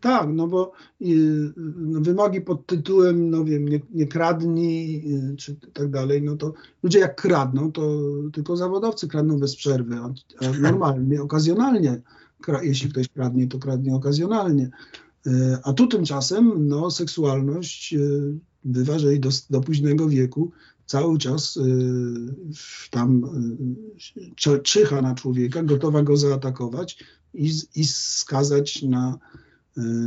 [0.00, 5.56] Tak, no bo y, no wymogi pod tytułem, no wiem, nie, nie kradnij, y, czy
[5.72, 7.98] tak dalej, no to ludzie jak kradną, to
[8.32, 9.96] tylko zawodowcy kradną bez przerwy,
[10.62, 12.02] normalnie, okazjonalnie,
[12.62, 14.70] jeśli ktoś kradnie, to kradnie okazjonalnie.
[15.26, 15.30] Y,
[15.62, 17.94] a tu tymczasem, no, seksualność
[18.64, 20.50] bywa, że i do, do późnego wieku
[20.86, 21.58] cały czas
[22.90, 23.22] tam
[24.62, 29.49] czyha na człowieka, gotowa go zaatakować i, i skazać na Y,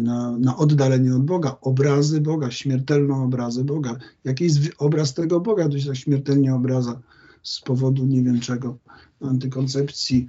[0.02, 3.98] na, na oddalenie od Boga, obrazy Boga, śmiertelną obrazy Boga.
[4.24, 7.02] Jaki jest obraz tego Boga, to się tak śmiertelnie obraza
[7.44, 8.78] z powodu nie wiem czego,
[9.22, 10.28] antykoncepcji,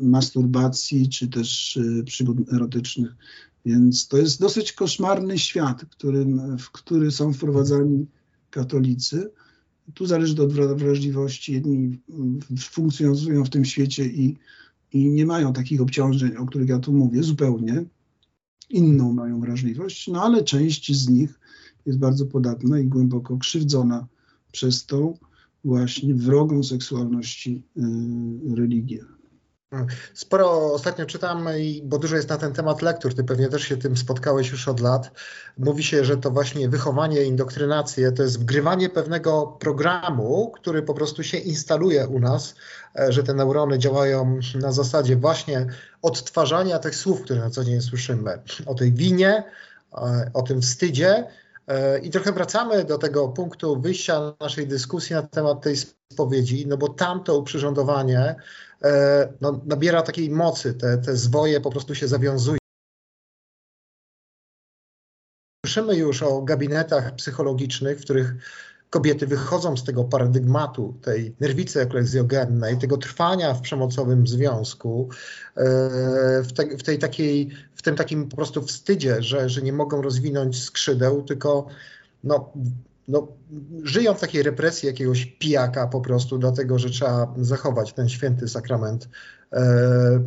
[0.00, 3.16] masturbacji czy też przygód erotycznych.
[3.66, 8.06] Więc to jest dosyć koszmarny świat, którym, w który są wprowadzani
[8.50, 9.30] katolicy.
[9.94, 11.52] Tu zależy od wrażliwości.
[11.52, 11.98] Jedni
[12.58, 14.36] funkcjonują w tym świecie i,
[14.92, 17.84] i nie mają takich obciążeń, o których ja tu mówię, zupełnie.
[18.70, 21.40] Inną mają wrażliwość, no ale część z nich
[21.86, 24.06] jest bardzo podatna i głęboko krzywdzona
[24.52, 25.18] przez tą
[25.64, 29.04] właśnie wrogą seksualności y, religię.
[30.14, 31.48] Sporo ostatnio czytam,
[31.82, 34.80] bo dużo jest na ten temat lektur, ty pewnie też się tym spotkałeś już od
[34.80, 35.10] lat.
[35.58, 41.22] Mówi się, że to właśnie wychowanie, indoktrynację to jest wgrywanie pewnego programu, który po prostu
[41.22, 42.54] się instaluje u nas,
[42.98, 45.66] e, że te neurony działają na zasadzie właśnie
[46.02, 48.38] odtwarzania tych słów, które na co dzień słyszymy.
[48.66, 49.44] O tej winie,
[49.92, 51.26] e, o tym wstydzie,
[52.02, 55.76] i trochę wracamy do tego punktu wyjścia naszej dyskusji na temat tej
[56.12, 58.36] spowiedzi, no bo tam to uprzyrządowanie
[58.84, 62.58] E, no, nabiera takiej mocy, te, te zwoje po prostu się zawiązują.
[65.66, 68.34] Słyszymy już o gabinetach psychologicznych, w których
[68.94, 75.08] kobiety wychodzą z tego paradygmatu, tej nerwicy eklezjogennej, tego trwania w przemocowym związku,
[75.56, 75.62] e,
[76.42, 80.02] w, te, w, tej takiej, w tym takim po prostu wstydzie, że, że nie mogą
[80.02, 81.66] rozwinąć skrzydeł, tylko
[82.24, 82.52] no,
[83.08, 83.28] no,
[83.82, 89.08] żyją w takiej represji jakiegoś pijaka po prostu, dlatego że trzeba zachować ten święty sakrament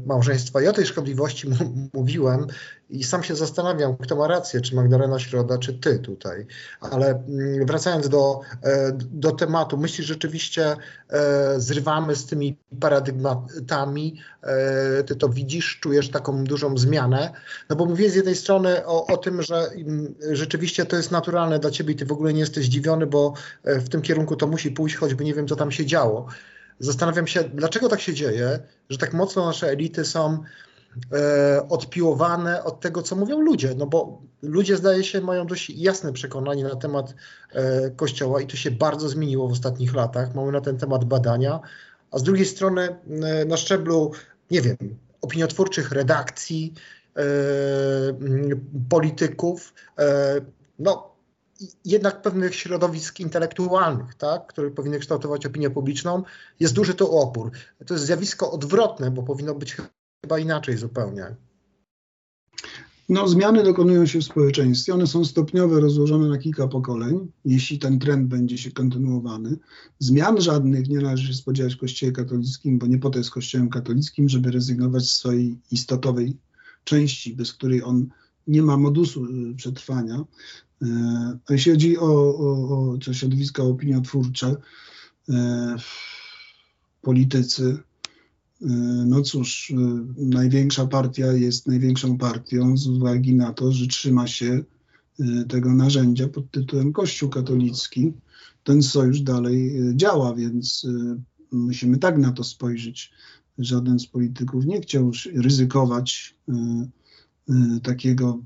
[0.06, 0.62] małżeństwa.
[0.62, 1.48] I o tej szkodliwości
[1.94, 2.48] mówiłem
[2.90, 6.46] i sam się zastanawiam, kto ma rację, czy Magdalena Środa, czy ty tutaj.
[6.82, 10.76] Ale mm, wracając do, e, do tematu, myślisz rzeczywiście
[11.10, 17.32] e, zrywamy z tymi paradygmatami, e, ty to widzisz, czujesz taką dużą zmianę,
[17.70, 21.60] no bo mówię z jednej strony o, o tym, że mm, rzeczywiście to jest naturalne
[21.60, 24.72] dla ciebie i ty w ogóle nie jesteś zdziwiony, bo w tym kierunku to musi
[24.72, 26.28] pójść, choćby nie wiem, co tam się działo.
[26.80, 28.60] Zastanawiam się, dlaczego tak się dzieje,
[28.90, 30.44] że tak mocno nasze elity są
[31.14, 33.76] e, odpiłowane od tego, co mówią ludzie.
[33.78, 37.16] No bo ludzie, zdaje się, mają dość jasne przekonanie na temat
[37.54, 40.36] e, Kościoła i to się bardzo zmieniło w ostatnich latach.
[40.36, 41.60] Mamy na ten temat badania,
[42.12, 42.82] a z drugiej strony
[43.24, 44.12] e, na szczeblu,
[44.52, 44.78] nie wiem,
[45.22, 46.74] opiniotwórczych redakcji,
[47.16, 47.22] e,
[48.90, 50.36] polityków, e,
[50.80, 51.17] no
[51.86, 56.24] jednak pewnych środowisk intelektualnych, tak, które powinny kształtować opinię publiczną,
[56.60, 57.52] jest duży to opór.
[57.86, 59.78] To jest zjawisko odwrotne, bo powinno być
[60.22, 61.36] chyba inaczej zupełnie.
[63.10, 64.94] No, zmiany dokonują się w społeczeństwie.
[64.94, 69.58] One są stopniowe, rozłożone na kilka pokoleń, jeśli ten trend będzie się kontynuowany.
[70.00, 73.70] Zmian żadnych nie należy się spodziewać w Kościele katolickim, bo nie po to jest Kościołem
[73.70, 76.38] katolickim, żeby rezygnować z swojej istotowej
[76.84, 78.08] części, bez której on
[78.48, 80.26] nie ma modusu y, przetrwania.
[80.84, 80.88] Y,
[81.48, 84.56] a jeśli chodzi o, o, o środowiska opiniotwórcze,
[85.30, 85.34] y,
[87.02, 87.78] politycy,
[89.06, 89.74] no cóż,
[90.18, 94.64] największa partia jest największą partią z uwagi na to, że trzyma się
[95.50, 98.14] tego narzędzia pod tytułem Kościół katolicki.
[98.64, 100.88] Ten sojusz dalej działa, więc
[101.52, 103.12] musimy tak na to spojrzeć.
[103.58, 106.36] Żaden z polityków nie chciał ryzykować
[107.84, 108.40] takiego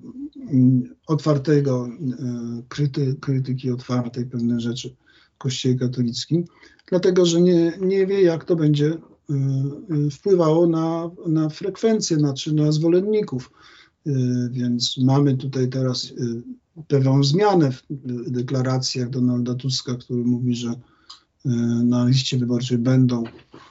[0.51, 4.95] mm, otwartego, y, kryty, krytyki otwartej pewne rzeczy
[5.35, 6.45] w Kościele katolickim,
[6.85, 12.71] dlatego że nie, nie wie, jak to będzie y, wpływało na, na frekwencję, znaczy na
[12.71, 13.51] zwolenników.
[14.51, 16.13] Więc mamy tutaj teraz
[16.87, 17.83] pewną zmianę w
[18.31, 20.73] deklaracjach Donalda Tuska, który mówi, że
[21.83, 23.23] na liście wyborczej będą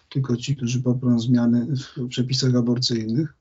[0.08, 3.34] tylko ci, którzy poprą zmiany w przepisach aborcyjnych.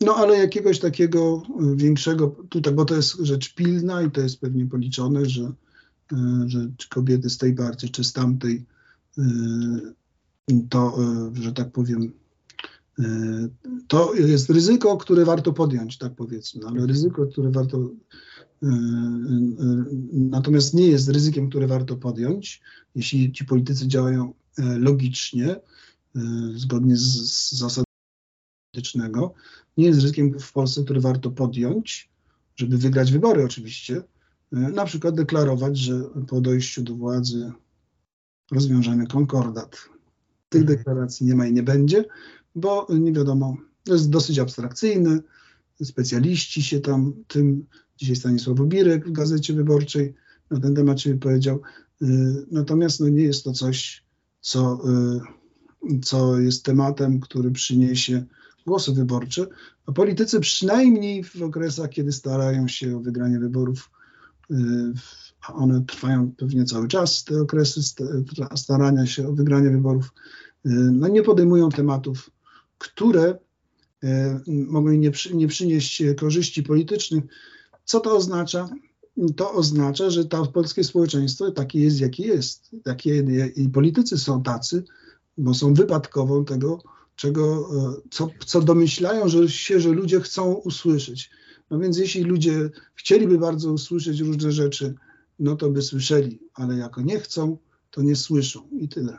[0.00, 4.40] No ale jakiegoś takiego y, większego, tutaj, bo to jest rzecz pilna i to jest
[4.40, 5.52] pewnie policzone, że,
[6.12, 8.64] y, że kobiety z tej partii, czy z tamtej,
[9.18, 9.22] y,
[10.68, 10.98] to,
[11.32, 12.12] że tak powiem,
[13.88, 17.90] to jest ryzyko, które warto podjąć, tak powiedzmy, ale ryzyko, które warto.
[20.12, 22.62] Natomiast nie jest ryzykiem, które warto podjąć,
[22.94, 24.34] jeśli ci politycy działają
[24.78, 25.60] logicznie,
[26.56, 27.93] zgodnie z, z zasadami
[28.74, 29.34] politycznego
[29.76, 32.10] nie jest ryzykiem w Polsce, który warto podjąć,
[32.56, 34.02] żeby wygrać wybory oczywiście.
[34.52, 37.52] E, na przykład deklarować, że po dojściu do władzy
[38.52, 39.70] rozwiążemy konkordat.
[40.48, 40.78] Tych mhm.
[40.78, 42.04] deklaracji nie ma i nie będzie,
[42.54, 45.20] bo nie wiadomo, to jest dosyć abstrakcyjne.
[45.82, 50.14] Specjaliści się tam tym, dzisiaj Stanisław Birek w Gazecie Wyborczej
[50.50, 51.60] na ten temat się powiedział.
[52.02, 52.06] E,
[52.50, 54.04] natomiast no, nie jest to coś,
[54.40, 58.24] co, e, co jest tematem, który przyniesie
[58.66, 59.46] głosy wyborcze,
[59.86, 63.90] a politycy przynajmniej w okresach, kiedy starają się o wygranie wyborów,
[64.50, 64.54] y,
[65.48, 67.80] a one trwają pewnie cały czas, te okresy
[68.56, 70.12] starania się o wygranie wyborów,
[70.92, 72.30] no nie podejmują tematów,
[72.78, 73.38] które
[74.46, 77.24] mogą im nie, przy, nie przynieść korzyści politycznych.
[77.84, 78.68] Co to oznacza?
[79.36, 82.70] To oznacza, że to polskie społeczeństwo takie jest, jakie jest.
[82.84, 83.24] Takie,
[83.56, 84.84] I politycy są tacy,
[85.38, 86.82] bo są wypadkową tego,
[87.16, 87.70] czego,
[88.10, 91.30] co, co domyślają że się, że ludzie chcą usłyszeć.
[91.70, 94.94] No więc jeśli ludzie chcieliby bardzo usłyszeć różne rzeczy,
[95.38, 97.58] no to by słyszeli, ale jako nie chcą,
[97.90, 99.18] to nie słyszą i tyle.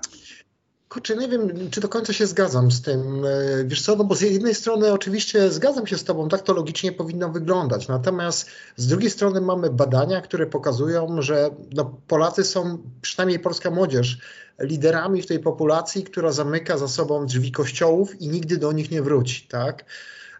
[0.95, 3.25] Kurczę, nie wiem, czy do końca się zgadzam z tym.
[3.25, 6.53] E, wiesz co, no bo z jednej strony oczywiście zgadzam się z tobą, tak to
[6.53, 7.87] logicznie powinno wyglądać.
[7.87, 14.17] Natomiast z drugiej strony mamy badania, które pokazują, że no, Polacy są, przynajmniej polska młodzież,
[14.59, 19.01] liderami w tej populacji, która zamyka za sobą drzwi kościołów i nigdy do nich nie
[19.01, 19.85] wróci, tak?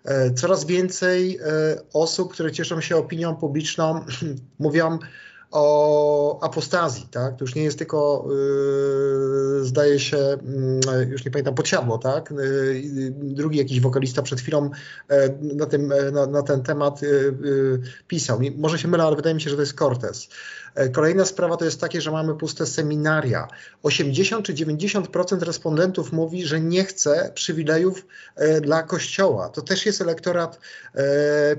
[0.06, 1.42] E, coraz więcej e,
[1.94, 4.06] osób, które cieszą się opinią publiczną,
[4.60, 5.00] mówią,
[5.56, 7.38] o apostazji, tak?
[7.38, 12.34] To już nie jest tylko, yy, zdaje się, yy, już nie pamiętam, podsiadło, tak?
[12.38, 14.70] Yy, drugi jakiś wokalista przed chwilą
[15.08, 18.40] e, na, tym, e, na, na ten temat y, y, pisał.
[18.58, 20.28] Może się mylę, ale wydaje mi się, że to jest Cortez.
[20.94, 23.48] Kolejna sprawa to jest takie, że mamy puste seminaria.
[23.84, 28.06] 80 czy 90% respondentów mówi, że nie chce przywilejów
[28.62, 29.50] dla Kościoła.
[29.50, 30.60] To też jest elektorat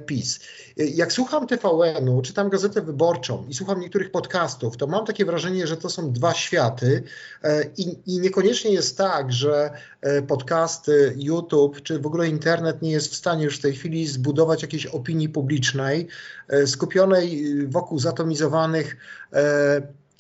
[0.07, 0.41] PiS.
[0.77, 5.77] Jak słucham TVN-u, czytam Gazetę Wyborczą i słucham niektórych podcastów, to mam takie wrażenie, że
[5.77, 7.03] to są dwa światy
[7.43, 12.91] e, i, i niekoniecznie jest tak, że e, podcasty, YouTube czy w ogóle internet nie
[12.91, 16.09] jest w stanie już w tej chwili zbudować jakiejś opinii publicznej
[16.49, 18.97] e, skupionej wokół zatomizowanych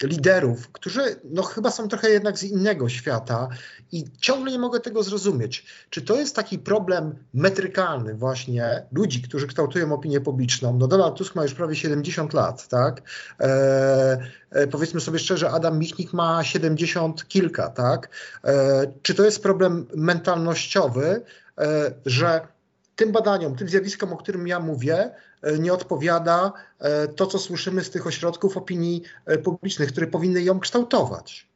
[0.02, 3.48] liderów, którzy no, chyba są trochę jednak z innego świata
[3.92, 5.66] i ciągle nie mogę tego zrozumieć.
[5.90, 10.78] Czy to jest taki problem metrykalny właśnie ludzi, którzy kształtują opinię publiczną?
[10.78, 13.02] No Donald Tusk ma już prawie 70 lat, tak?
[13.40, 14.18] E,
[14.50, 18.08] e, powiedzmy sobie szczerze, Adam Michnik ma 70 kilka, tak?
[18.44, 21.22] E, czy to jest problem mentalnościowy,
[21.58, 22.55] e, że
[22.96, 25.10] tym badaniom, tym zjawiskom, o którym ja mówię,
[25.42, 30.42] e, nie odpowiada e, to, co słyszymy z tych ośrodków opinii e, publicznych, które powinny
[30.42, 31.48] ją kształtować.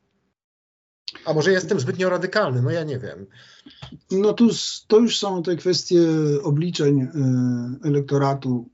[1.24, 3.26] A może jestem zbytnio radykalny, no ja nie wiem.
[4.10, 4.48] No tu,
[4.86, 6.00] to już są te kwestie
[6.42, 7.08] obliczeń
[7.84, 8.68] elektoratu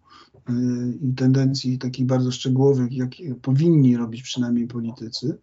[1.03, 5.39] i tendencji takich bardzo szczegółowych, jakie powinni robić przynajmniej politycy.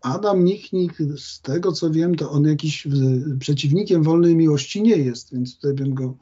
[0.00, 2.88] Adam Michnik, z tego co wiem, to on jakiś
[3.40, 6.16] przeciwnikiem wolnej miłości nie jest, więc tutaj bym go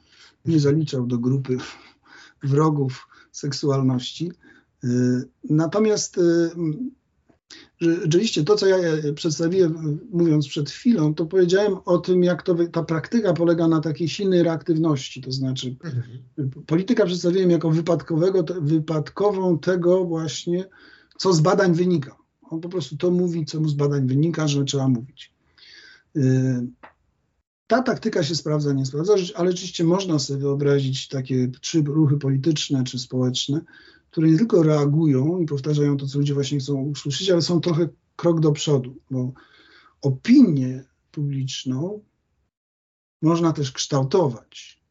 [0.45, 1.57] nie zaliczał do grupy
[2.43, 4.33] wrogów seksualności.
[4.85, 4.89] Y,
[5.51, 6.51] natomiast y,
[7.81, 8.77] rzeczywiście to, co ja
[9.15, 14.09] przedstawiłem, mówiąc przed chwilą, to powiedziałem o tym, jak to, ta praktyka polega na takiej
[14.09, 15.23] silnej reaktywności.
[15.23, 16.65] To znaczy, mhm.
[16.67, 20.65] polityka przedstawiłem jako wypadkowego, wypadkową tego właśnie,
[21.19, 22.24] co z badań wynika.
[22.55, 25.33] On po prostu to mówi, co mu z badań wynika, że trzeba mówić.
[26.17, 26.67] Y,
[27.67, 32.85] ta taktyka się sprawdza, nie sprawdza, ale rzeczywiście można sobie wyobrazić takie trzy ruchy polityczne
[32.85, 33.61] czy społeczne,
[34.11, 37.89] które nie tylko reagują i powtarzają to, co ludzie właśnie chcą usłyszeć, ale są trochę
[38.17, 39.33] krok do przodu, bo
[40.03, 42.01] opinię publiczną
[43.23, 44.83] można też kształtować.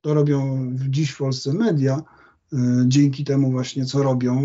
[0.00, 2.02] To robią dziś w Polsce media,
[2.86, 4.42] dzięki temu właśnie, co robią,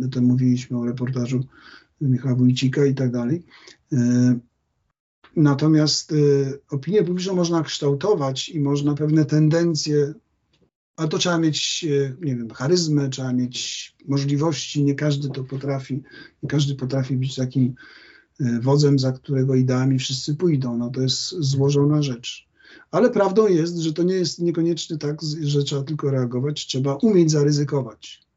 [0.00, 1.44] my to mówiliśmy o reportażu
[2.00, 3.42] Michała Wójcika i tak dalej.
[3.92, 4.38] E,
[5.36, 6.16] natomiast e,
[6.70, 10.14] opinię publiczną można kształtować i można pewne tendencje,
[10.96, 11.86] ale to trzeba mieć,
[12.20, 16.02] nie wiem, charyzmę, trzeba mieć możliwości, nie każdy to potrafi,
[16.42, 17.74] nie każdy potrafi być takim
[18.60, 20.78] wodzem, za którego ideami wszyscy pójdą.
[20.78, 22.47] No to jest złożona rzecz.
[22.90, 27.30] Ale prawdą jest, że to nie jest niekoniecznie tak, że trzeba tylko reagować, trzeba umieć
[27.30, 28.28] zaryzykować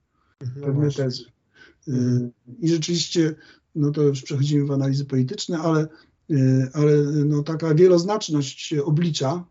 [0.41, 1.03] mhm, no pewne właśnie.
[1.03, 1.23] tezy.
[1.87, 3.35] Y, I rzeczywiście,
[3.75, 5.87] no to już przechodzimy w analizy polityczne, ale,
[6.31, 9.45] y, ale no taka wieloznaczność oblicza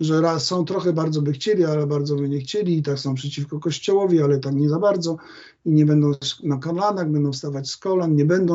[0.00, 3.14] że raz są trochę bardzo by chcieli, ale bardzo by nie chcieli i tak są
[3.14, 5.16] przeciwko Kościołowi, ale tak nie za bardzo.
[5.64, 8.54] I nie będą na kolanach, będą wstawać z kolan, nie będą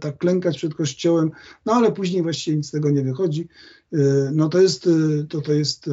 [0.00, 1.30] tak klękać przed Kościołem,
[1.66, 3.48] no ale później właściwie nic z tego nie wychodzi.
[3.94, 3.98] Y,
[4.32, 5.90] no to jest, y, to, to jest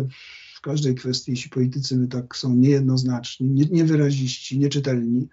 [0.56, 5.28] w każdej kwestii, jeśli politycy tak są niejednoznaczni, nie, niewyraziści, nieczytelni,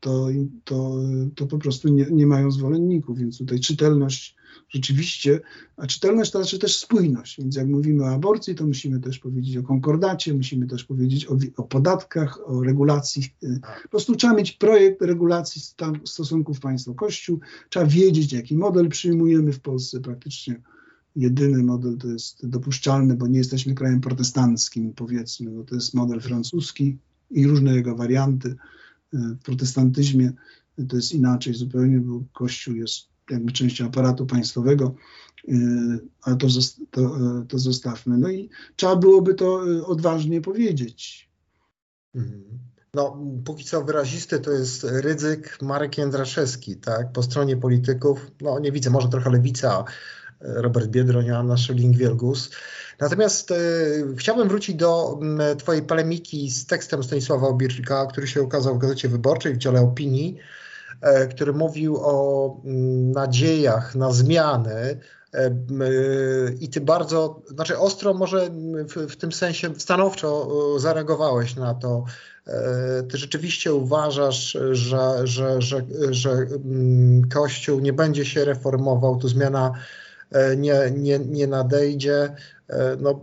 [0.00, 0.28] to,
[0.64, 0.94] to,
[1.34, 4.36] to po prostu nie, nie mają zwolenników, więc tutaj czytelność
[4.68, 5.40] rzeczywiście,
[5.76, 7.38] a czytelność to znaczy też spójność.
[7.38, 11.38] Więc jak mówimy o aborcji, to musimy też powiedzieć o konkordacie, musimy też powiedzieć o,
[11.56, 13.22] o podatkach, o regulacji.
[13.82, 15.62] Po prostu trzeba mieć projekt regulacji
[16.04, 20.60] stosunków państwo-kościół, trzeba wiedzieć, jaki model przyjmujemy w Polsce praktycznie.
[21.16, 26.20] Jedyny model to jest dopuszczalny, bo nie jesteśmy krajem protestanckim, powiedzmy, bo to jest model
[26.20, 26.98] francuski
[27.30, 28.56] i różne jego warianty.
[29.12, 30.32] W protestantyzmie
[30.88, 34.94] to jest inaczej zupełnie, bo Kościół jest jakby częścią aparatu państwowego,
[36.22, 36.46] ale to,
[36.90, 37.16] to,
[37.48, 38.18] to zostawmy.
[38.18, 41.30] No i trzeba byłoby to odważnie powiedzieć.
[42.14, 42.44] Mhm.
[42.94, 47.12] No, póki co wyrazisty to jest ryzyk Marek Jędraszewski, tak?
[47.12, 49.84] Po stronie polityków, no nie widzę, może trochę lewica,
[50.40, 52.50] Robert Biedroń, Anna Schilling-Wielgus.
[53.00, 53.56] Natomiast e,
[54.16, 59.08] chciałbym wrócić do m, twojej polemiki z tekstem Stanisława Obirczyka, który się ukazał w Gazecie
[59.08, 60.36] Wyborczej w dziale opinii,
[61.30, 65.00] który mówił o m, nadziejach na zmiany
[65.34, 65.50] e,
[66.60, 68.50] i ty bardzo, znaczy ostro może
[68.88, 72.04] w, w, tym sensie stanowczo zareagowałeś na to.
[73.10, 76.46] Ty rzeczywiście uważasz, że, że, że, że
[77.32, 79.72] Kościół nie będzie się reformował, to zmiana
[80.56, 82.34] nie, nie, nie nadejdzie.
[83.00, 83.20] No,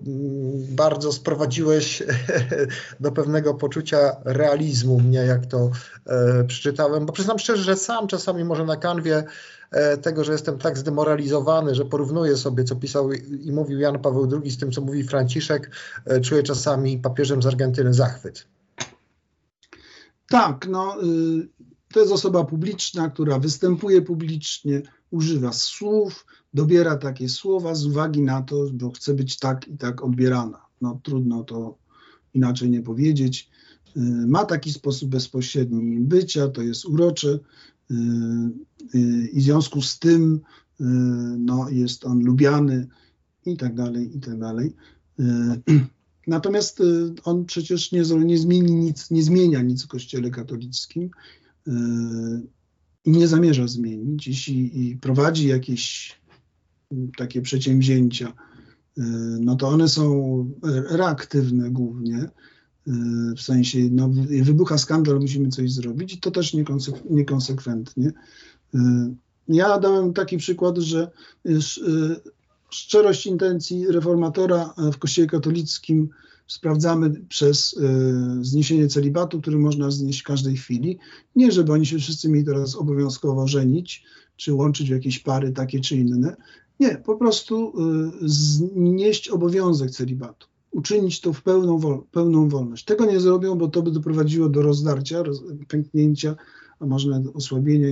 [0.69, 2.03] bardzo sprowadziłeś
[2.99, 5.71] do pewnego poczucia realizmu mnie, jak to
[6.47, 9.23] przeczytałem, bo przyznam szczerze, że sam czasami może na kanwie
[10.01, 14.51] tego, że jestem tak zdemoralizowany, że porównuję sobie, co pisał i mówił Jan Paweł II
[14.51, 15.71] z tym, co mówi Franciszek,
[16.23, 18.47] czuję czasami papieżem z Argentyny zachwyt.
[20.29, 20.95] Tak, no
[21.93, 24.81] to jest osoba publiczna, która występuje publicznie,
[25.11, 30.03] używa słów, dobiera takie słowa z uwagi na to, bo chce być tak i tak
[30.03, 30.61] odbierana.
[30.81, 31.77] No trudno to
[32.33, 33.49] inaczej nie powiedzieć.
[34.27, 37.39] Ma taki sposób bezpośredni bycia, to jest urocze
[39.33, 40.39] i w związku z tym
[41.37, 42.87] no, jest on lubiany
[43.45, 44.73] i tak dalej, i tak dalej.
[46.27, 46.79] Natomiast
[47.23, 51.09] on przecież nie, nie, zmieni nic, nie zmienia nic w Kościele katolickim
[53.05, 54.27] i nie zamierza zmienić.
[54.27, 56.15] Jeśli prowadzi jakieś
[57.17, 58.33] takie przedsięwzięcia,
[59.39, 60.49] no to one są
[60.89, 62.29] reaktywne głównie,
[63.37, 64.09] w sensie no,
[64.41, 68.11] wybucha skandal, musimy coś zrobić i to też niekonsek niekonsekwentnie.
[69.47, 71.11] Ja dałem taki przykład, że
[72.69, 76.09] szczerość intencji reformatora w Kościele katolickim
[76.47, 77.79] sprawdzamy przez
[78.41, 80.97] zniesienie celibatu, który można znieść w każdej chwili.
[81.35, 84.03] Nie, żeby oni się wszyscy mieli teraz obowiązkowo żenić,
[84.35, 86.35] czy łączyć w jakieś pary takie czy inne.
[86.79, 87.73] Nie, po prostu
[88.21, 92.85] znieść obowiązek celibatu uczynić to w pełną, wol, pełną wolność.
[92.85, 96.35] Tego nie zrobią, bo to by doprowadziło do rozdarcia, roz, pęknięcia,
[96.79, 97.87] a może osłabienia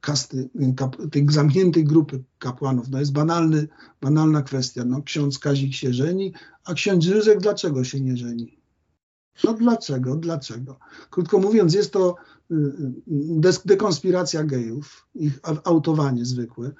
[0.00, 2.88] kasty, kap, tej zamkniętej grupy kapłanów.
[2.88, 3.68] No jest banalny,
[4.00, 4.84] banalna kwestia.
[4.84, 6.32] No, ksiądz Kazik się żeni,
[6.64, 8.58] a ksiądz Józek dlaczego się nie żeni?
[9.44, 10.16] No dlaczego?
[10.16, 10.78] Dlaczego?
[11.10, 12.14] Krótko mówiąc, jest to
[13.64, 16.70] dekonspiracja gejów, ich autowanie zwykłe,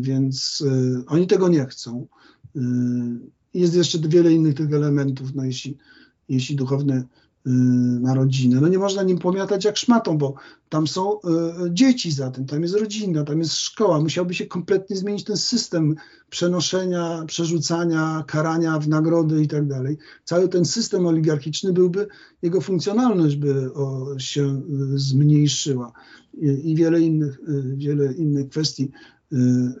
[0.00, 0.64] więc
[1.06, 2.06] oni tego nie chcą.
[3.54, 5.76] Jest jeszcze wiele innych tych elementów, no jeśli,
[6.28, 7.25] jeśli duchowne y,
[8.00, 8.60] na rodzinę.
[8.60, 10.34] No nie można nim pomiatać jak szmatą, bo
[10.68, 11.20] tam są y,
[11.70, 14.00] dzieci za tym, tam jest rodzina, tam jest szkoła.
[14.00, 15.94] Musiałby się kompletnie zmienić ten system
[16.30, 19.98] przenoszenia, przerzucania, karania w nagrody i tak dalej.
[20.24, 22.06] Cały ten system oligarchiczny byłby,
[22.42, 23.70] jego funkcjonalność by
[24.18, 24.62] się
[24.94, 25.92] y, zmniejszyła
[26.62, 27.40] i wiele, innych,
[27.76, 28.90] wiele innych kwestii.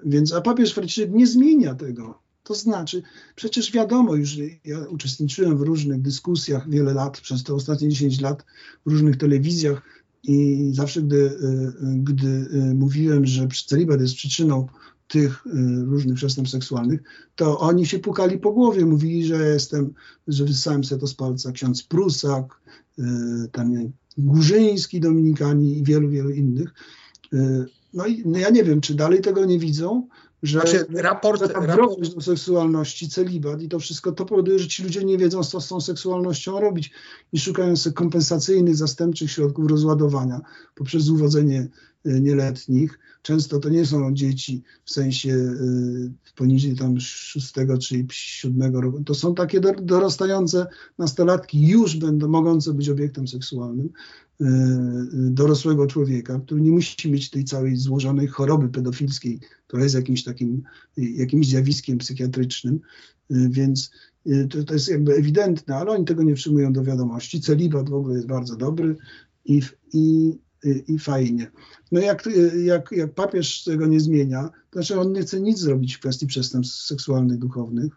[0.04, 2.25] Więc, a papież Franciszek nie zmienia tego.
[2.46, 3.02] To znaczy,
[3.36, 8.44] przecież wiadomo już, ja uczestniczyłem w różnych dyskusjach wiele lat, przez te ostatnie 10 lat
[8.86, 9.82] w różnych telewizjach
[10.22, 11.38] i zawsze, gdy,
[11.80, 14.66] gdy mówiłem, że celibat jest przyczyną
[15.08, 15.44] tych
[15.84, 17.00] różnych przestępstw seksualnych,
[17.36, 19.94] to oni się pukali po głowie, mówili, że jestem,
[20.28, 22.60] że wysysałem sobie to z palca ksiądz Prusak,
[23.52, 26.74] tam Górzyński, Dominikani i wielu, wielu innych.
[27.94, 30.08] No i no ja nie wiem, czy dalej tego nie widzą,
[30.42, 32.14] że, znaczy, raport, raport...
[32.14, 35.68] do seksualności, celibat i to wszystko, to powoduje, że ci ludzie nie wiedzą, co z
[35.68, 36.92] tą seksualnością robić
[37.32, 40.40] i szukają sobie kompensacyjnych, zastępczych środków rozładowania
[40.74, 41.68] poprzez uwodzenie
[42.06, 42.98] nieletnich.
[43.22, 49.04] Często to nie są dzieci w sensie y, poniżej tam szóstego czy siódmego roku.
[49.04, 50.66] To są takie dorastające
[50.98, 53.86] nastolatki, już będą mogące być obiektem seksualnym
[54.40, 54.44] y,
[55.10, 59.40] dorosłego człowieka, który nie musi mieć tej całej złożonej choroby pedofilskiej,
[59.76, 60.62] która jest jakimś takim,
[60.96, 62.80] jakimś zjawiskiem psychiatrycznym,
[63.30, 63.90] więc
[64.50, 67.40] to, to jest jakby ewidentne, ale oni tego nie przyjmują do wiadomości.
[67.40, 68.96] Celibat w ogóle jest bardzo dobry
[69.44, 69.62] i,
[69.92, 70.32] i
[70.88, 71.50] i fajnie.
[71.92, 72.28] No jak,
[72.64, 76.26] jak, jak papież tego nie zmienia, to znaczy on nie chce nic zrobić w kwestii
[76.26, 77.92] przestępstw seksualnych, duchownych,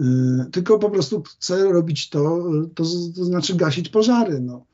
[0.00, 0.04] y,
[0.52, 2.84] tylko po prostu chce robić to, to,
[3.16, 4.40] to znaczy gasić pożary.
[4.40, 4.66] No.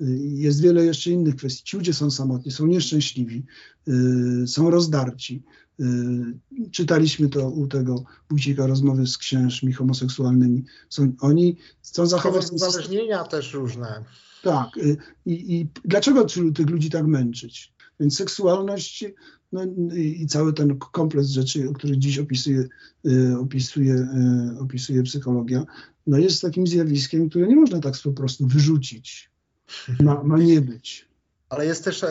[0.00, 1.64] Y, jest wiele jeszcze innych kwestii.
[1.64, 3.44] Ci ludzie są samotni, są nieszczęśliwi,
[3.88, 5.42] y, są rozdarci.
[6.72, 10.64] Czytaliśmy to u tego Wójcika rozmowy z księżmi homoseksualnymi.
[10.88, 12.50] Są, oni chcą zachować...
[12.50, 14.04] Uzależnienia też różne.
[14.42, 14.76] Tak.
[14.76, 16.24] Y, I, i dlaczego
[16.54, 17.74] tych ludzi tak męczyć?
[18.00, 19.04] Więc seksualność
[19.52, 22.68] no, i, cały ten kompleks rzeczy, który dziś opisuje,
[23.06, 23.94] y, opisuje,
[24.54, 25.64] y, opisuje psychologia,
[26.06, 29.30] no jest takim zjawiskiem, które nie można tak po prostu wyrzucić.
[30.00, 31.06] Ma, ma nie być.
[31.48, 32.10] Ale jest też e,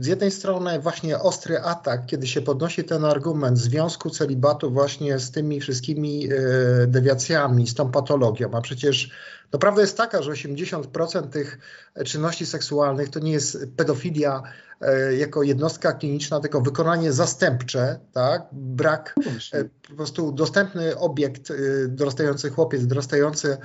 [0.00, 5.30] z jednej strony właśnie ostry atak, kiedy się podnosi ten argument związku celibatu właśnie z
[5.30, 8.50] tymi wszystkimi e, dewiacjami, z tą patologią.
[8.52, 9.10] A przecież
[9.52, 11.58] no prawda jest taka, że 80% tych
[12.04, 14.42] czynności seksualnych to nie jest pedofilia
[14.80, 18.42] e, jako jednostka kliniczna, tylko wykonanie zastępcze, tak?
[18.52, 21.54] Brak, No e, po prostu dostępny obiekt, e,
[21.88, 23.56] dorastający chłopiec, dorastający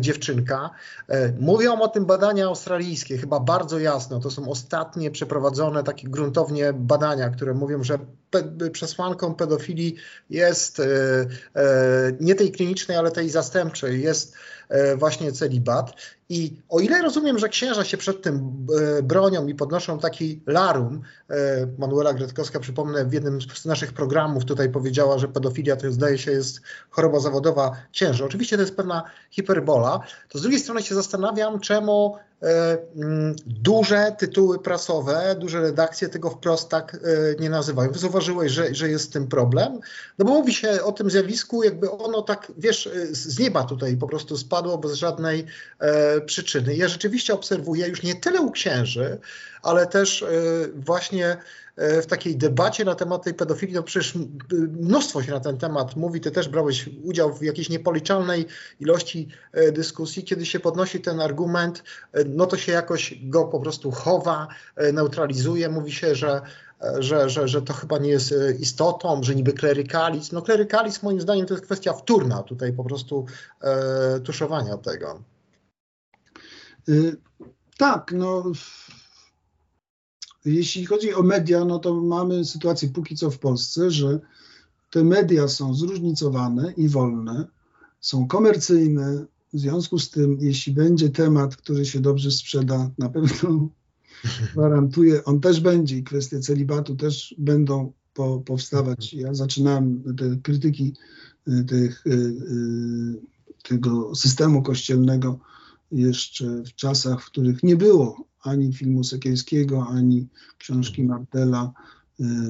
[0.00, 0.70] dziewczynka.
[1.40, 4.20] Mówią o tym badania australijskie, chyba bardzo jasno.
[4.20, 7.98] To są ostatnie przeprowadzone takie gruntownie badania, które mówią, że
[8.30, 9.96] pe przesłanką pedofilii
[10.30, 10.82] jest
[12.20, 14.34] nie tej klinicznej, ale tej zastępczej, jest
[14.96, 15.92] właśnie celibat.
[16.28, 18.66] I o ile rozumiem, że księża się przed tym
[19.02, 21.02] bronią i podnoszą taki larum,
[21.78, 26.30] Manuela Gretkowska, przypomnę, w jednym z naszych programów tutaj powiedziała, że pedofilia to zdaje się
[26.30, 26.60] jest
[26.90, 28.24] choroba zawodowa księży.
[28.24, 30.00] Oczywiście to jest pewna hiperbola.
[30.28, 32.16] To z drugiej strony się zastanawiam, czemu
[33.46, 36.96] duże tytuły prasowe, duże redakcje tego wprost tak
[37.40, 37.92] nie nazywają.
[37.94, 39.80] Zauważyłeś, że, że jest z tym problem?
[40.18, 44.06] No bo mówi się o tym zjawisku, jakby ono tak, wiesz, z nieba tutaj po
[44.06, 45.46] prostu spadło bez żadnej
[45.78, 46.76] e, przyczyny.
[46.76, 49.18] Ja rzeczywiście obserwuję już nie tyle u księży,
[49.62, 50.28] ale też e,
[50.74, 51.36] właśnie
[51.76, 54.14] w takiej debacie na temat tej pedofilii, no przecież
[54.80, 58.46] mnóstwo się na ten temat mówi, ty też brałeś udział w jakiejś niepoliczalnej
[58.80, 59.28] ilości
[59.72, 61.82] dyskusji, kiedy się podnosi ten argument,
[62.26, 64.48] no to się jakoś go po prostu chowa,
[64.92, 66.42] neutralizuje, mówi się, że
[66.98, 70.34] że, że, że to chyba nie jest istotą, że niby klerykalizm.
[70.34, 73.26] No klerykalizm moim zdaniem to jest kwestia wtórna tutaj po prostu
[73.60, 75.22] e, tuszowania tego.
[76.88, 77.16] Y,
[77.78, 78.52] tak, no
[80.44, 84.20] jeśli chodzi o media, no to mamy sytuację póki co w Polsce, że
[84.90, 87.46] te media są zróżnicowane i wolne,
[88.00, 89.26] są komercyjne.
[89.52, 93.68] W związku z tym, jeśli będzie temat, który się dobrze sprzeda, na pewno
[94.52, 99.12] gwarantuję, on też będzie i kwestie celibatu też będą po, powstawać.
[99.12, 100.94] Ja zaczynałem te krytyki
[101.48, 103.20] y, tych, y,
[103.62, 105.38] tego systemu kościelnego
[105.92, 110.28] jeszcze w czasach, w których nie było ani filmu Sekielskiego, ani
[110.58, 111.72] książki Martela.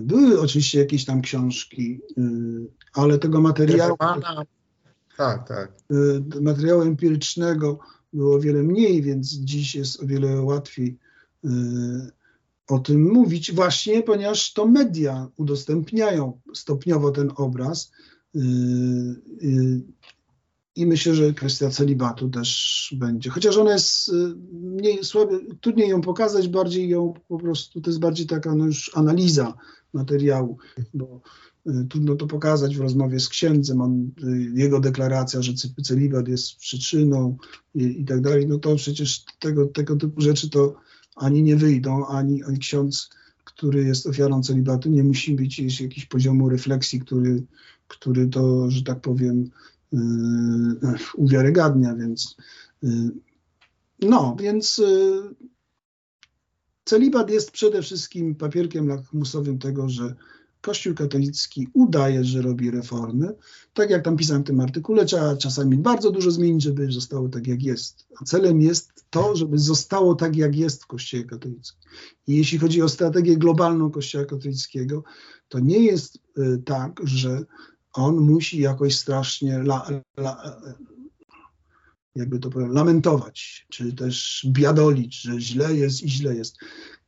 [0.03, 2.01] Były oczywiście jakieś tam książki,
[2.95, 3.97] ale tego materiału,
[5.17, 5.73] tak, tak.
[6.41, 7.79] materiału empirycznego
[8.13, 10.99] było o wiele mniej, więc dziś jest o wiele łatwiej
[12.69, 17.93] o tym mówić, właśnie ponieważ to media udostępniają stopniowo ten obraz.
[20.77, 23.31] I myślę, że kwestia celibatu też będzie.
[23.31, 24.13] Chociaż ona jest
[24.53, 28.91] mniej słaby, trudniej ją pokazać, bardziej ją po prostu, to jest bardziej taka no już
[28.95, 29.55] analiza
[29.93, 30.59] materiału,
[30.95, 31.21] bo
[31.91, 34.11] trudno to pokazać w rozmowie z księdzem, on,
[34.55, 35.53] jego deklaracja, że
[35.85, 37.37] celibat jest przyczyną
[37.75, 40.75] i, i tak dalej, no to przecież tego, tego typu rzeczy to
[41.17, 43.11] ani nie wyjdą, ani, ani ksiądz,
[43.45, 47.43] który jest ofiarą celibatu, nie musi być jakiś poziomu refleksji, który,
[47.89, 49.51] który to, że tak powiem,
[51.17, 52.37] uwiarygadnia, więc
[52.83, 53.11] yy,
[54.01, 54.83] no, więc
[56.85, 60.15] celibat jest przede wszystkim papierkiem lakmusowym tego, że
[60.63, 63.35] Kościół katolicki udaje, że robi reformy.
[63.75, 67.47] Tak jak tam pisałem w tym artykule, trzeba czasami bardzo dużo zmienić, żeby zostało tak,
[67.47, 68.07] jak jest.
[68.21, 71.81] A celem jest to, żeby zostało tak, jak jest w Kościele katolickim.
[72.27, 75.05] I jeśli chodzi o strategię globalną Kościoła katolickiego,
[75.49, 77.45] to nie jest y, tak, że
[77.93, 80.61] on musi jakoś strasznie la, la,
[82.15, 86.57] jakby to powiem, lamentować, czy też biadolić, że źle jest i źle jest.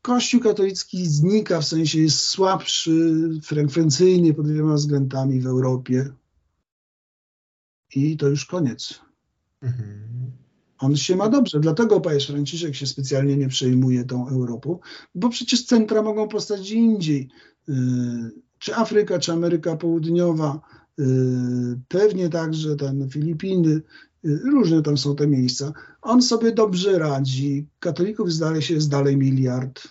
[0.03, 6.13] Kościół katolicki znika, w sensie jest słabszy frekwencyjnie pod wieloma względami w Europie.
[7.95, 9.01] I to już koniec.
[9.63, 10.05] Mhm.
[10.79, 14.79] On się ma dobrze, dlatego papież Franciszek się specjalnie nie przejmuje tą Europą,
[15.15, 17.29] bo przecież centra mogą powstać gdzie indziej.
[17.69, 17.75] Y,
[18.65, 20.61] czy Afryka, czy Ameryka Południowa,
[21.01, 21.05] y,
[21.89, 23.83] pewnie także ten Filipiny,
[24.25, 25.73] y, różne tam są te miejsca.
[26.03, 27.67] On sobie dobrze radzi.
[27.79, 29.89] Katolików zdaje się jest dalej miliard.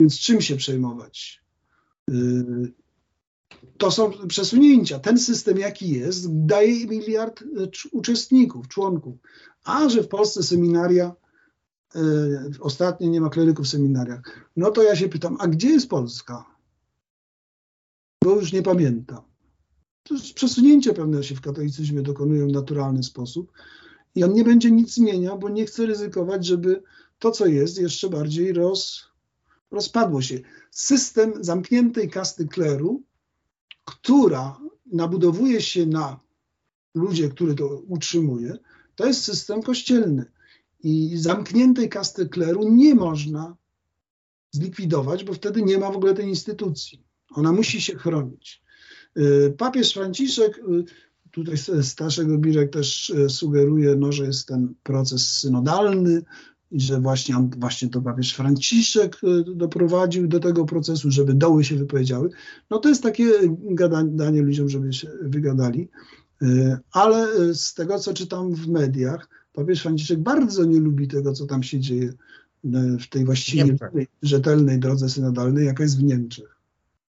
[0.00, 1.42] Więc czym się przejmować?
[3.78, 4.98] To są przesunięcia.
[4.98, 7.44] Ten system, jaki jest, daje miliard
[7.92, 9.14] uczestników, członków.
[9.64, 11.14] A że w Polsce seminaria,
[12.60, 14.22] ostatnio nie ma kleryków w seminariach,
[14.56, 16.51] no to ja się pytam, a gdzie jest Polska?
[18.24, 19.22] Bo już nie pamiętam.
[20.02, 23.52] To jest przesunięcia pewne się w katolicyzmie dokonują w naturalny sposób
[24.14, 26.82] i on nie będzie nic zmieniał, bo nie chce ryzykować, żeby
[27.18, 29.04] to, co jest, jeszcze bardziej roz,
[29.70, 30.40] rozpadło się.
[30.70, 33.02] System zamkniętej kasty kleru,
[33.84, 36.20] która nabudowuje się na
[36.94, 38.58] ludzie, który to utrzymuje,
[38.94, 40.24] to jest system kościelny.
[40.84, 43.56] I zamkniętej kasty kleru nie można
[44.50, 47.11] zlikwidować, bo wtedy nie ma w ogóle tej instytucji.
[47.34, 48.62] Ona musi się chronić.
[49.18, 50.84] Y, papież Franciszek, y,
[51.30, 56.22] tutaj Staszek Birek też y, sugeruje, no, że jest ten proces synodalny
[56.70, 59.20] i że właśnie, on, właśnie to papież Franciszek
[59.54, 62.30] doprowadził do tego procesu, żeby doły się wypowiedziały.
[62.70, 63.30] No to jest takie
[63.60, 65.88] gadanie ludziom, żeby się wygadali.
[66.92, 71.62] Ale z tego, co czytam w mediach, papież Franciszek bardzo nie lubi tego, co tam
[71.62, 72.12] się dzieje
[73.00, 73.76] w tej właściwie
[74.22, 76.51] rzetelnej drodze synodalnej, jaka jest w Niemczech.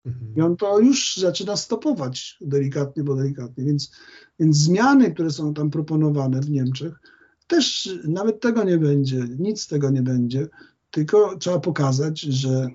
[0.06, 0.34] Mhm.
[0.36, 3.64] I on to już zaczyna stopować delikatnie, bo delikatnie.
[3.64, 3.92] Więc,
[4.40, 7.00] więc zmiany, które są tam proponowane w Niemczech,
[7.46, 10.48] też nawet tego nie będzie, nic z tego nie będzie,
[10.90, 12.68] tylko trzeba pokazać, że,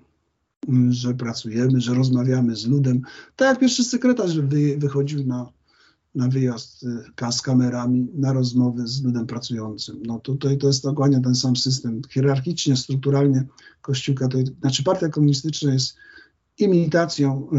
[0.90, 3.02] że pracujemy, że rozmawiamy z ludem.
[3.36, 5.52] Tak jak pierwszy sekretarz wy, wychodził na,
[6.16, 10.04] na wyjazd y, z kamerami, na rozmowy z ludem pracującym.
[10.06, 12.02] No tutaj to jest dokładnie ten sam system.
[12.10, 13.46] Hierarchicznie, strukturalnie
[13.82, 15.96] Kościół katolicki, znaczy partia komunistyczna jest
[16.60, 17.50] imitacją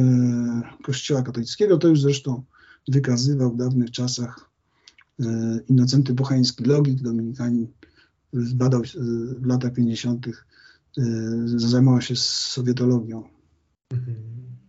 [0.80, 1.78] y, Kościoła katolickiego.
[1.78, 2.42] To już zresztą
[2.88, 4.50] wykazywał w dawnych czasach
[5.20, 5.24] y,
[5.68, 7.66] Innocenty Bochański, logik dominikanin,
[8.32, 8.82] badał
[9.40, 10.26] w latach 50.,
[11.56, 13.24] zajmował się sowietologią.
[13.90, 14.16] Mhm.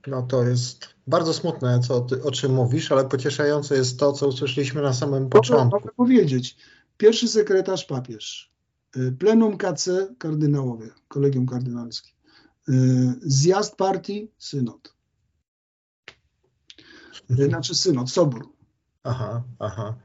[0.08, 4.28] No to jest bardzo smutne, co ty, o czym mówisz, ale pocieszające jest to, co
[4.28, 5.80] usłyszeliśmy na samym początku.
[5.80, 6.58] Mogę powiedzieć.
[6.98, 8.52] Pierwszy sekretarz papież,
[9.20, 12.10] plenum KC kardynałowie, kolegium kardynalskie,
[13.22, 14.96] zjazd partii, synod.
[17.32, 18.50] Y, znaczy synod, sobór.
[19.04, 19.96] Aha, aha.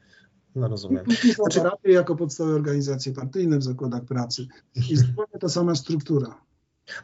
[0.54, 1.04] No rozumiem.
[1.04, 1.60] Później znaczy...
[1.84, 4.46] jako podstawowe organizacje partyjne w zakładach pracy.
[4.74, 6.40] I zupełnie ta sama struktura.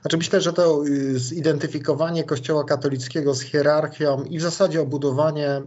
[0.00, 5.62] Znaczy myślę, że to y, zidentyfikowanie Kościoła katolickiego z hierarchią i w zasadzie obudowanie e,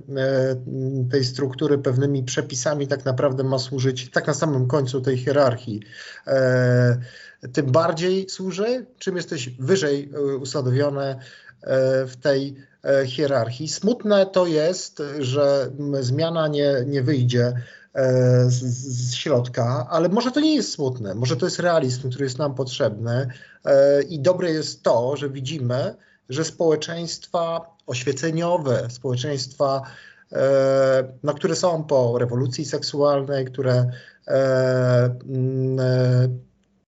[1.12, 5.82] tej struktury pewnymi przepisami tak naprawdę ma służyć tak na samym końcu tej hierarchii.
[6.28, 6.98] E,
[7.54, 11.20] tym bardziej służy, czym jesteś wyżej e, usadowione
[12.08, 12.56] w tej
[13.06, 13.68] hierarchii.
[13.68, 17.54] Smutne to jest, że zmiana nie, nie wyjdzie
[18.48, 22.38] z, z, środka, ale może to nie jest smutne, może to jest realizm, który jest
[22.38, 23.28] nam potrzebny
[23.66, 25.96] e, i dobre jest to, że widzimy,
[26.30, 29.82] że społeczeństwa oświeceniowe, społeczeństwa,
[30.32, 33.90] e, no, które są po rewolucji seksualnej, które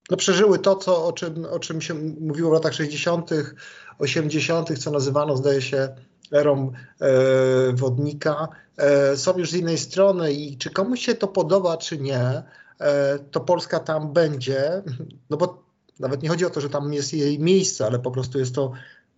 [0.10, 3.30] no, przeżyły to, co, o, czym, o czym się mówiło w latach 60.,
[4.00, 5.90] 80., co nazywano, zdaje się,
[6.32, 7.08] erą e,
[7.74, 8.65] wodnika, e,
[9.16, 12.44] są już z innej strony i czy komuś się to podoba, czy nie,
[12.80, 14.84] e, to Polska tam będzie,
[15.30, 15.64] no bo
[16.00, 18.72] nawet nie chodzi o to, że tam jest jej miejsce, ale po prostu jest to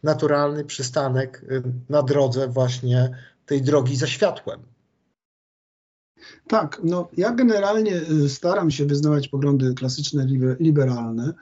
[0.03, 1.45] naturalny przystanek
[1.89, 4.60] na drodze właśnie tej drogi za światłem.
[6.47, 10.28] Tak, no ja generalnie staram się wyznawać poglądy klasyczne,
[10.60, 11.34] liberalne,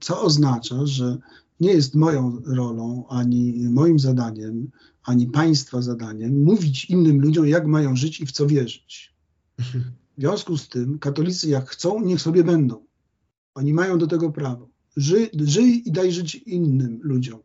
[0.00, 1.16] co oznacza, że
[1.60, 4.70] nie jest moją rolą, ani moim zadaniem,
[5.08, 9.14] ani państwa zadaniem mówić innym ludziom, jak mają żyć i w co wierzyć.
[10.18, 12.84] W związku z tym katolicy jak chcą, niech sobie będą.
[13.54, 14.68] Oni mają do tego prawo.
[14.96, 17.40] Żyj, żyj i daj żyć innym ludziom.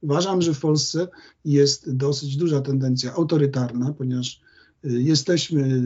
[0.00, 1.08] Uważam, że w Polsce
[1.44, 4.40] jest dosyć duża tendencja autorytarna, ponieważ
[4.84, 5.82] y, jesteśmy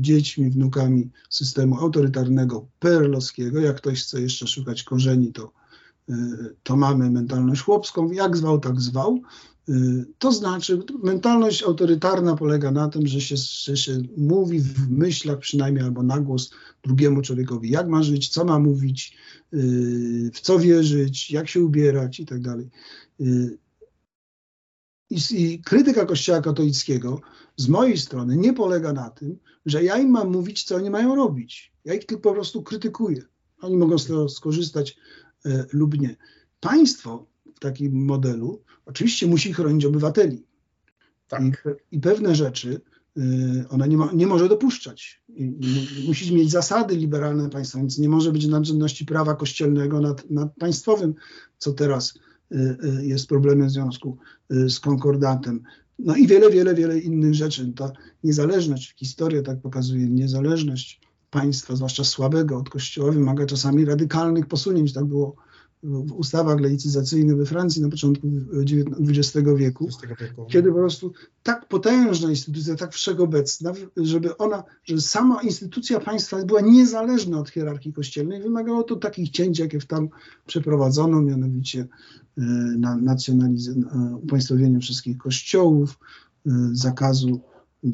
[0.00, 3.60] dziećmi, wnukami systemu autorytarnego perlowskiego.
[3.60, 5.52] Jak ktoś chce jeszcze szukać korzeni, to
[6.62, 9.22] to mamy mentalność chłopską, jak zwał, tak zwał.
[9.68, 15.38] Y, to znaczy, mentalność autorytarna polega na tym, że się, że się mówi w myślach
[15.38, 16.50] przynajmniej albo na głos
[16.82, 19.16] drugiemu człowiekowi, jak ma żyć, co ma mówić,
[19.54, 22.70] y, w co wierzyć, jak się ubierać i tak dalej.
[25.10, 27.20] I krytyka Kościoła katolickiego
[27.56, 31.14] z mojej strony nie polega na tym, że ja im mam mówić, co oni mają
[31.14, 31.72] robić.
[31.84, 33.22] Ja ich tylko po prostu krytykuję.
[33.60, 34.96] Oni mogą z tego skorzystać
[35.72, 36.16] lub nie.
[36.60, 40.44] Państwo w takim modelu oczywiście musi chronić obywateli.
[41.28, 41.42] Tak.
[41.42, 42.80] I, I, pewne rzeczy
[43.18, 45.22] y, ona nie, ma, nie może dopuszczać.
[45.28, 45.42] I,
[46.02, 50.56] i musi mieć zasady liberalne państwa, więc nie może być nadrzędności prawa kościelnego nad, nad
[50.56, 51.14] państwowym,
[51.58, 52.14] co teraz
[52.52, 52.76] y,
[53.06, 54.18] jest problemem w związku
[54.50, 55.62] z konkordatem.
[55.98, 57.72] No i wiele, wiele, wiele innych rzeczy.
[57.76, 57.92] Ta
[58.24, 61.00] niezależność, historia tak pokazuje, niezależność
[61.32, 64.92] państwa, zwłaszcza słabego od Kościoła, wymaga czasami radykalnych posunięć.
[64.92, 65.36] Tak było
[65.82, 68.28] w ustawach laicyzacyjnych we Francji na początku
[68.64, 69.88] wieku, XX wieku.
[70.48, 71.12] kiedy po prostu
[71.42, 77.92] tak potężna instytucja, tak wszechobecna, żeby ona, że sama instytucja państwa była niezależna od hierarchii
[77.92, 80.08] kościelnej, wymagało to takich cięć, jakie w tam
[80.46, 82.42] przeprowadzono, mianowicie y,
[82.78, 85.98] na nacjonaliz- y, upaństwowienie wszystkich kościołów,
[86.46, 87.40] y, zakazu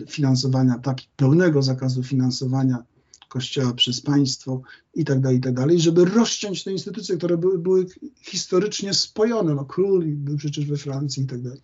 [0.09, 2.85] finansowania, tak, pełnego zakazu finansowania
[3.29, 4.63] kościoła przez państwo
[4.95, 7.87] i tak dalej, i tak dalej, żeby rozciąć te instytucje, które były, były
[8.21, 9.55] historycznie spojone.
[9.55, 11.61] No, król był przecież we Francji i tak dalej.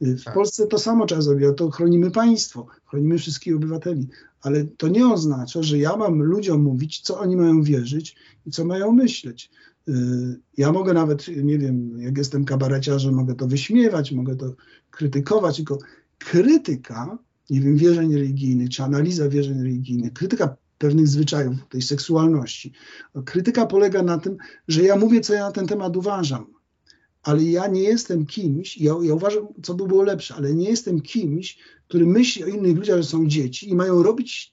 [0.00, 0.34] W Tak.
[0.34, 4.08] Polsce to samo trzeba zrobić, to chronimy państwo, chronimy wszystkich obywateli,
[4.40, 8.64] ale to nie oznacza, że ja mam ludziom mówić, co oni mają wierzyć i co
[8.64, 9.50] mają myśleć.
[9.88, 9.92] Y,
[10.56, 14.54] Ja mogę nawet, nie wiem, jak jestem kabareciarzem, mogę to wyśmiewać, mogę to
[14.90, 15.78] krytykować, tylko
[16.18, 17.18] krytyka,
[17.50, 22.72] nie wiem, wierzeń religijnych, czy analiza wierzeń religijnych, krytyka pewnych zwyczajów, tej seksualności.
[23.24, 24.36] Krytyka polega na tym,
[24.68, 26.46] że ja mówię, co ja na ten temat uważam,
[27.22, 31.00] ale ja nie jestem kimś, ja, ja uważam, co by było lepsze, ale nie jestem
[31.00, 31.58] kimś,
[31.88, 34.52] który myśli o innych ludziach, że są dzieci i mają robić,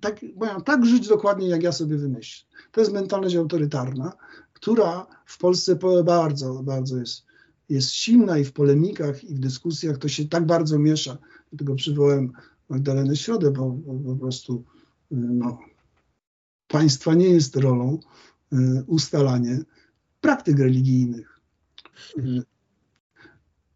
[0.00, 2.46] tak, mają tak żyć dokładnie, jak ja sobie wymyślę.
[2.72, 4.12] To jest mentalność autorytarna,
[4.52, 7.24] która w Polsce po- bardzo, bardzo jest,
[7.68, 11.18] jest silna i w polemikach, i w dyskusjach to się tak bardzo miesza.
[11.50, 12.32] Dlatego przywołałem
[12.68, 14.64] Magdalenę Środę, bo, bo po prostu
[15.14, 15.58] no,
[16.68, 17.98] państwa nie jest rolą
[18.52, 18.56] y,
[18.86, 19.58] ustalanie
[20.20, 21.40] praktyk religijnych.
[22.18, 22.42] Y,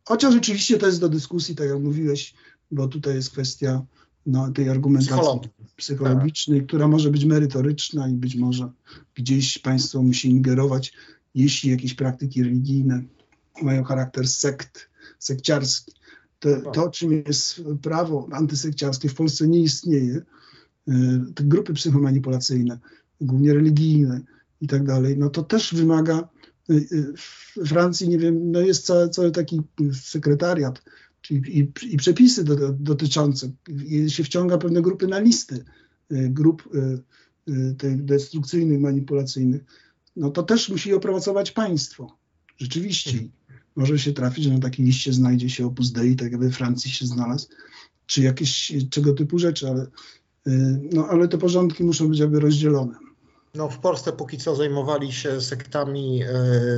[0.08, 2.34] Chociaż rzeczywiście to jest do dyskusji, tak jak mówiłeś,
[2.70, 3.86] bo tutaj jest kwestia
[4.26, 8.70] no, tej argumentacji psychologicznej, która może być merytoryczna i być może
[9.14, 10.92] gdzieś państwo musi ingerować,
[11.34, 13.02] jeśli jakieś praktyki religijne
[13.62, 15.92] mają charakter sekt, sekciarski.
[16.38, 20.22] To, to czym jest prawo antysekciarskie w Polsce nie istnieje.
[20.88, 22.78] Y, Te grupy psychomanipulacyjne,
[23.20, 24.20] głównie religijne
[24.60, 26.28] i tak dalej, no to też wymaga
[26.70, 29.60] y, y, w Francji, nie wiem, no jest cały, cały taki
[29.92, 30.82] sekretariat,
[31.20, 33.50] czyli i, i przepisy do, do, dotyczące,
[33.86, 35.64] i się wciąga pewne grupy na listy
[36.10, 36.68] grup
[37.78, 39.64] tych destrukcyjnych, manipulacyjnych,
[40.16, 42.16] no to też musi opracować państwo.
[42.58, 43.28] Rzeczywiście.
[43.76, 46.90] Może się trafić, że na takiej liście znajdzie się Opus Dei, tak jak we Francji
[46.90, 47.48] się znalazł,
[48.06, 49.86] czy jakieś czego typu rzeczy, ale,
[50.92, 52.94] no, ale te porządki muszą być jakby rozdzielone.
[53.54, 56.26] No, w Polsce póki co zajmowali się sektami e,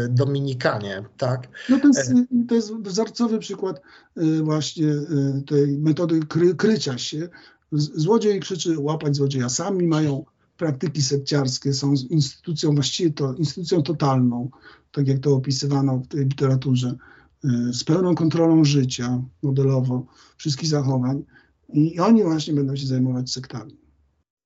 [0.08, 1.48] Dominikanie, tak?
[1.68, 2.12] No to jest,
[2.48, 3.82] to jest wzorcowy przykład
[4.18, 7.28] y, właśnie y, tej metody kry, krycia się.
[7.72, 9.48] Złodziej krzyczy łapać złodzieja.
[9.48, 10.24] Sami mają
[10.56, 14.50] praktyki sekciarskie, są instytucją, właściwie to instytucją totalną,
[14.92, 16.96] tak jak to opisywano w tej literaturze,
[17.44, 20.06] y, z pełną kontrolą życia modelowo,
[20.36, 21.24] wszystkich zachowań
[21.72, 23.76] i oni właśnie będą się zajmować sektami.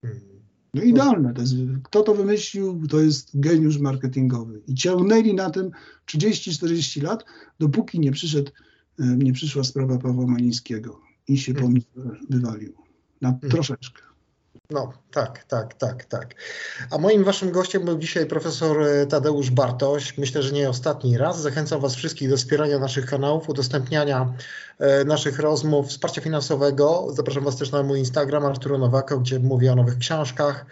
[0.03, 0.21] Hmm.
[0.75, 1.35] No idealne.
[1.35, 4.63] To jest, kto to wymyślił, to jest geniusz marketingowy.
[4.67, 5.71] I ciągnęli na tym
[6.07, 7.25] 30-40 lat,
[7.59, 8.51] dopóki nie przyszedł,
[9.01, 11.87] e, nie przyszła sprawa Pawła Malińskiego i się pomysł
[12.31, 12.75] wywalił.
[13.21, 14.03] Na troszeczkę.
[14.71, 16.35] No, tak, tak, tak, tak.
[16.91, 20.19] A moim waszym gościem był dzisiaj profesor e, Tadeusz Bartoś.
[20.19, 21.41] Myślę, że nie ostatni raz.
[21.41, 24.35] Zachęcam was wszystkich do wspierania naszych kanałów, udostępniania
[24.79, 27.07] e, naszych rozmów, wsparcia finansowego.
[27.11, 30.67] Zapraszam was też na mój Instagram Arturo Nowako, gdzie mówię o nowych książkach.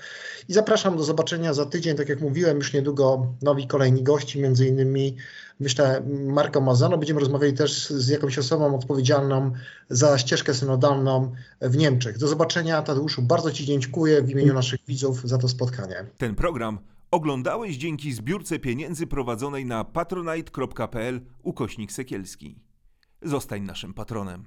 [0.49, 1.97] I zapraszam do zobaczenia za tydzień.
[1.97, 5.17] Tak jak mówiłem, już niedługo nowi kolejni gości, między innymi
[5.61, 6.99] myślę Marko Mazano.
[6.99, 9.53] Będziemy rozmawiali też z jakąś osobą odpowiedzialną
[9.91, 12.19] za ścieżkę synodalną w Niemczech.
[12.19, 13.23] Do zobaczenia Tadeuszu.
[13.23, 16.07] Bardzo Ci dziękuję w imieniu naszych widzów za to spotkanie.
[16.19, 16.79] Ten program
[17.11, 22.59] oglądałeś dzięki zbiórce pieniędzy prowadzonej na patronite.pl ukośnik sekielski.
[23.23, 24.47] Zostań naszym patronem.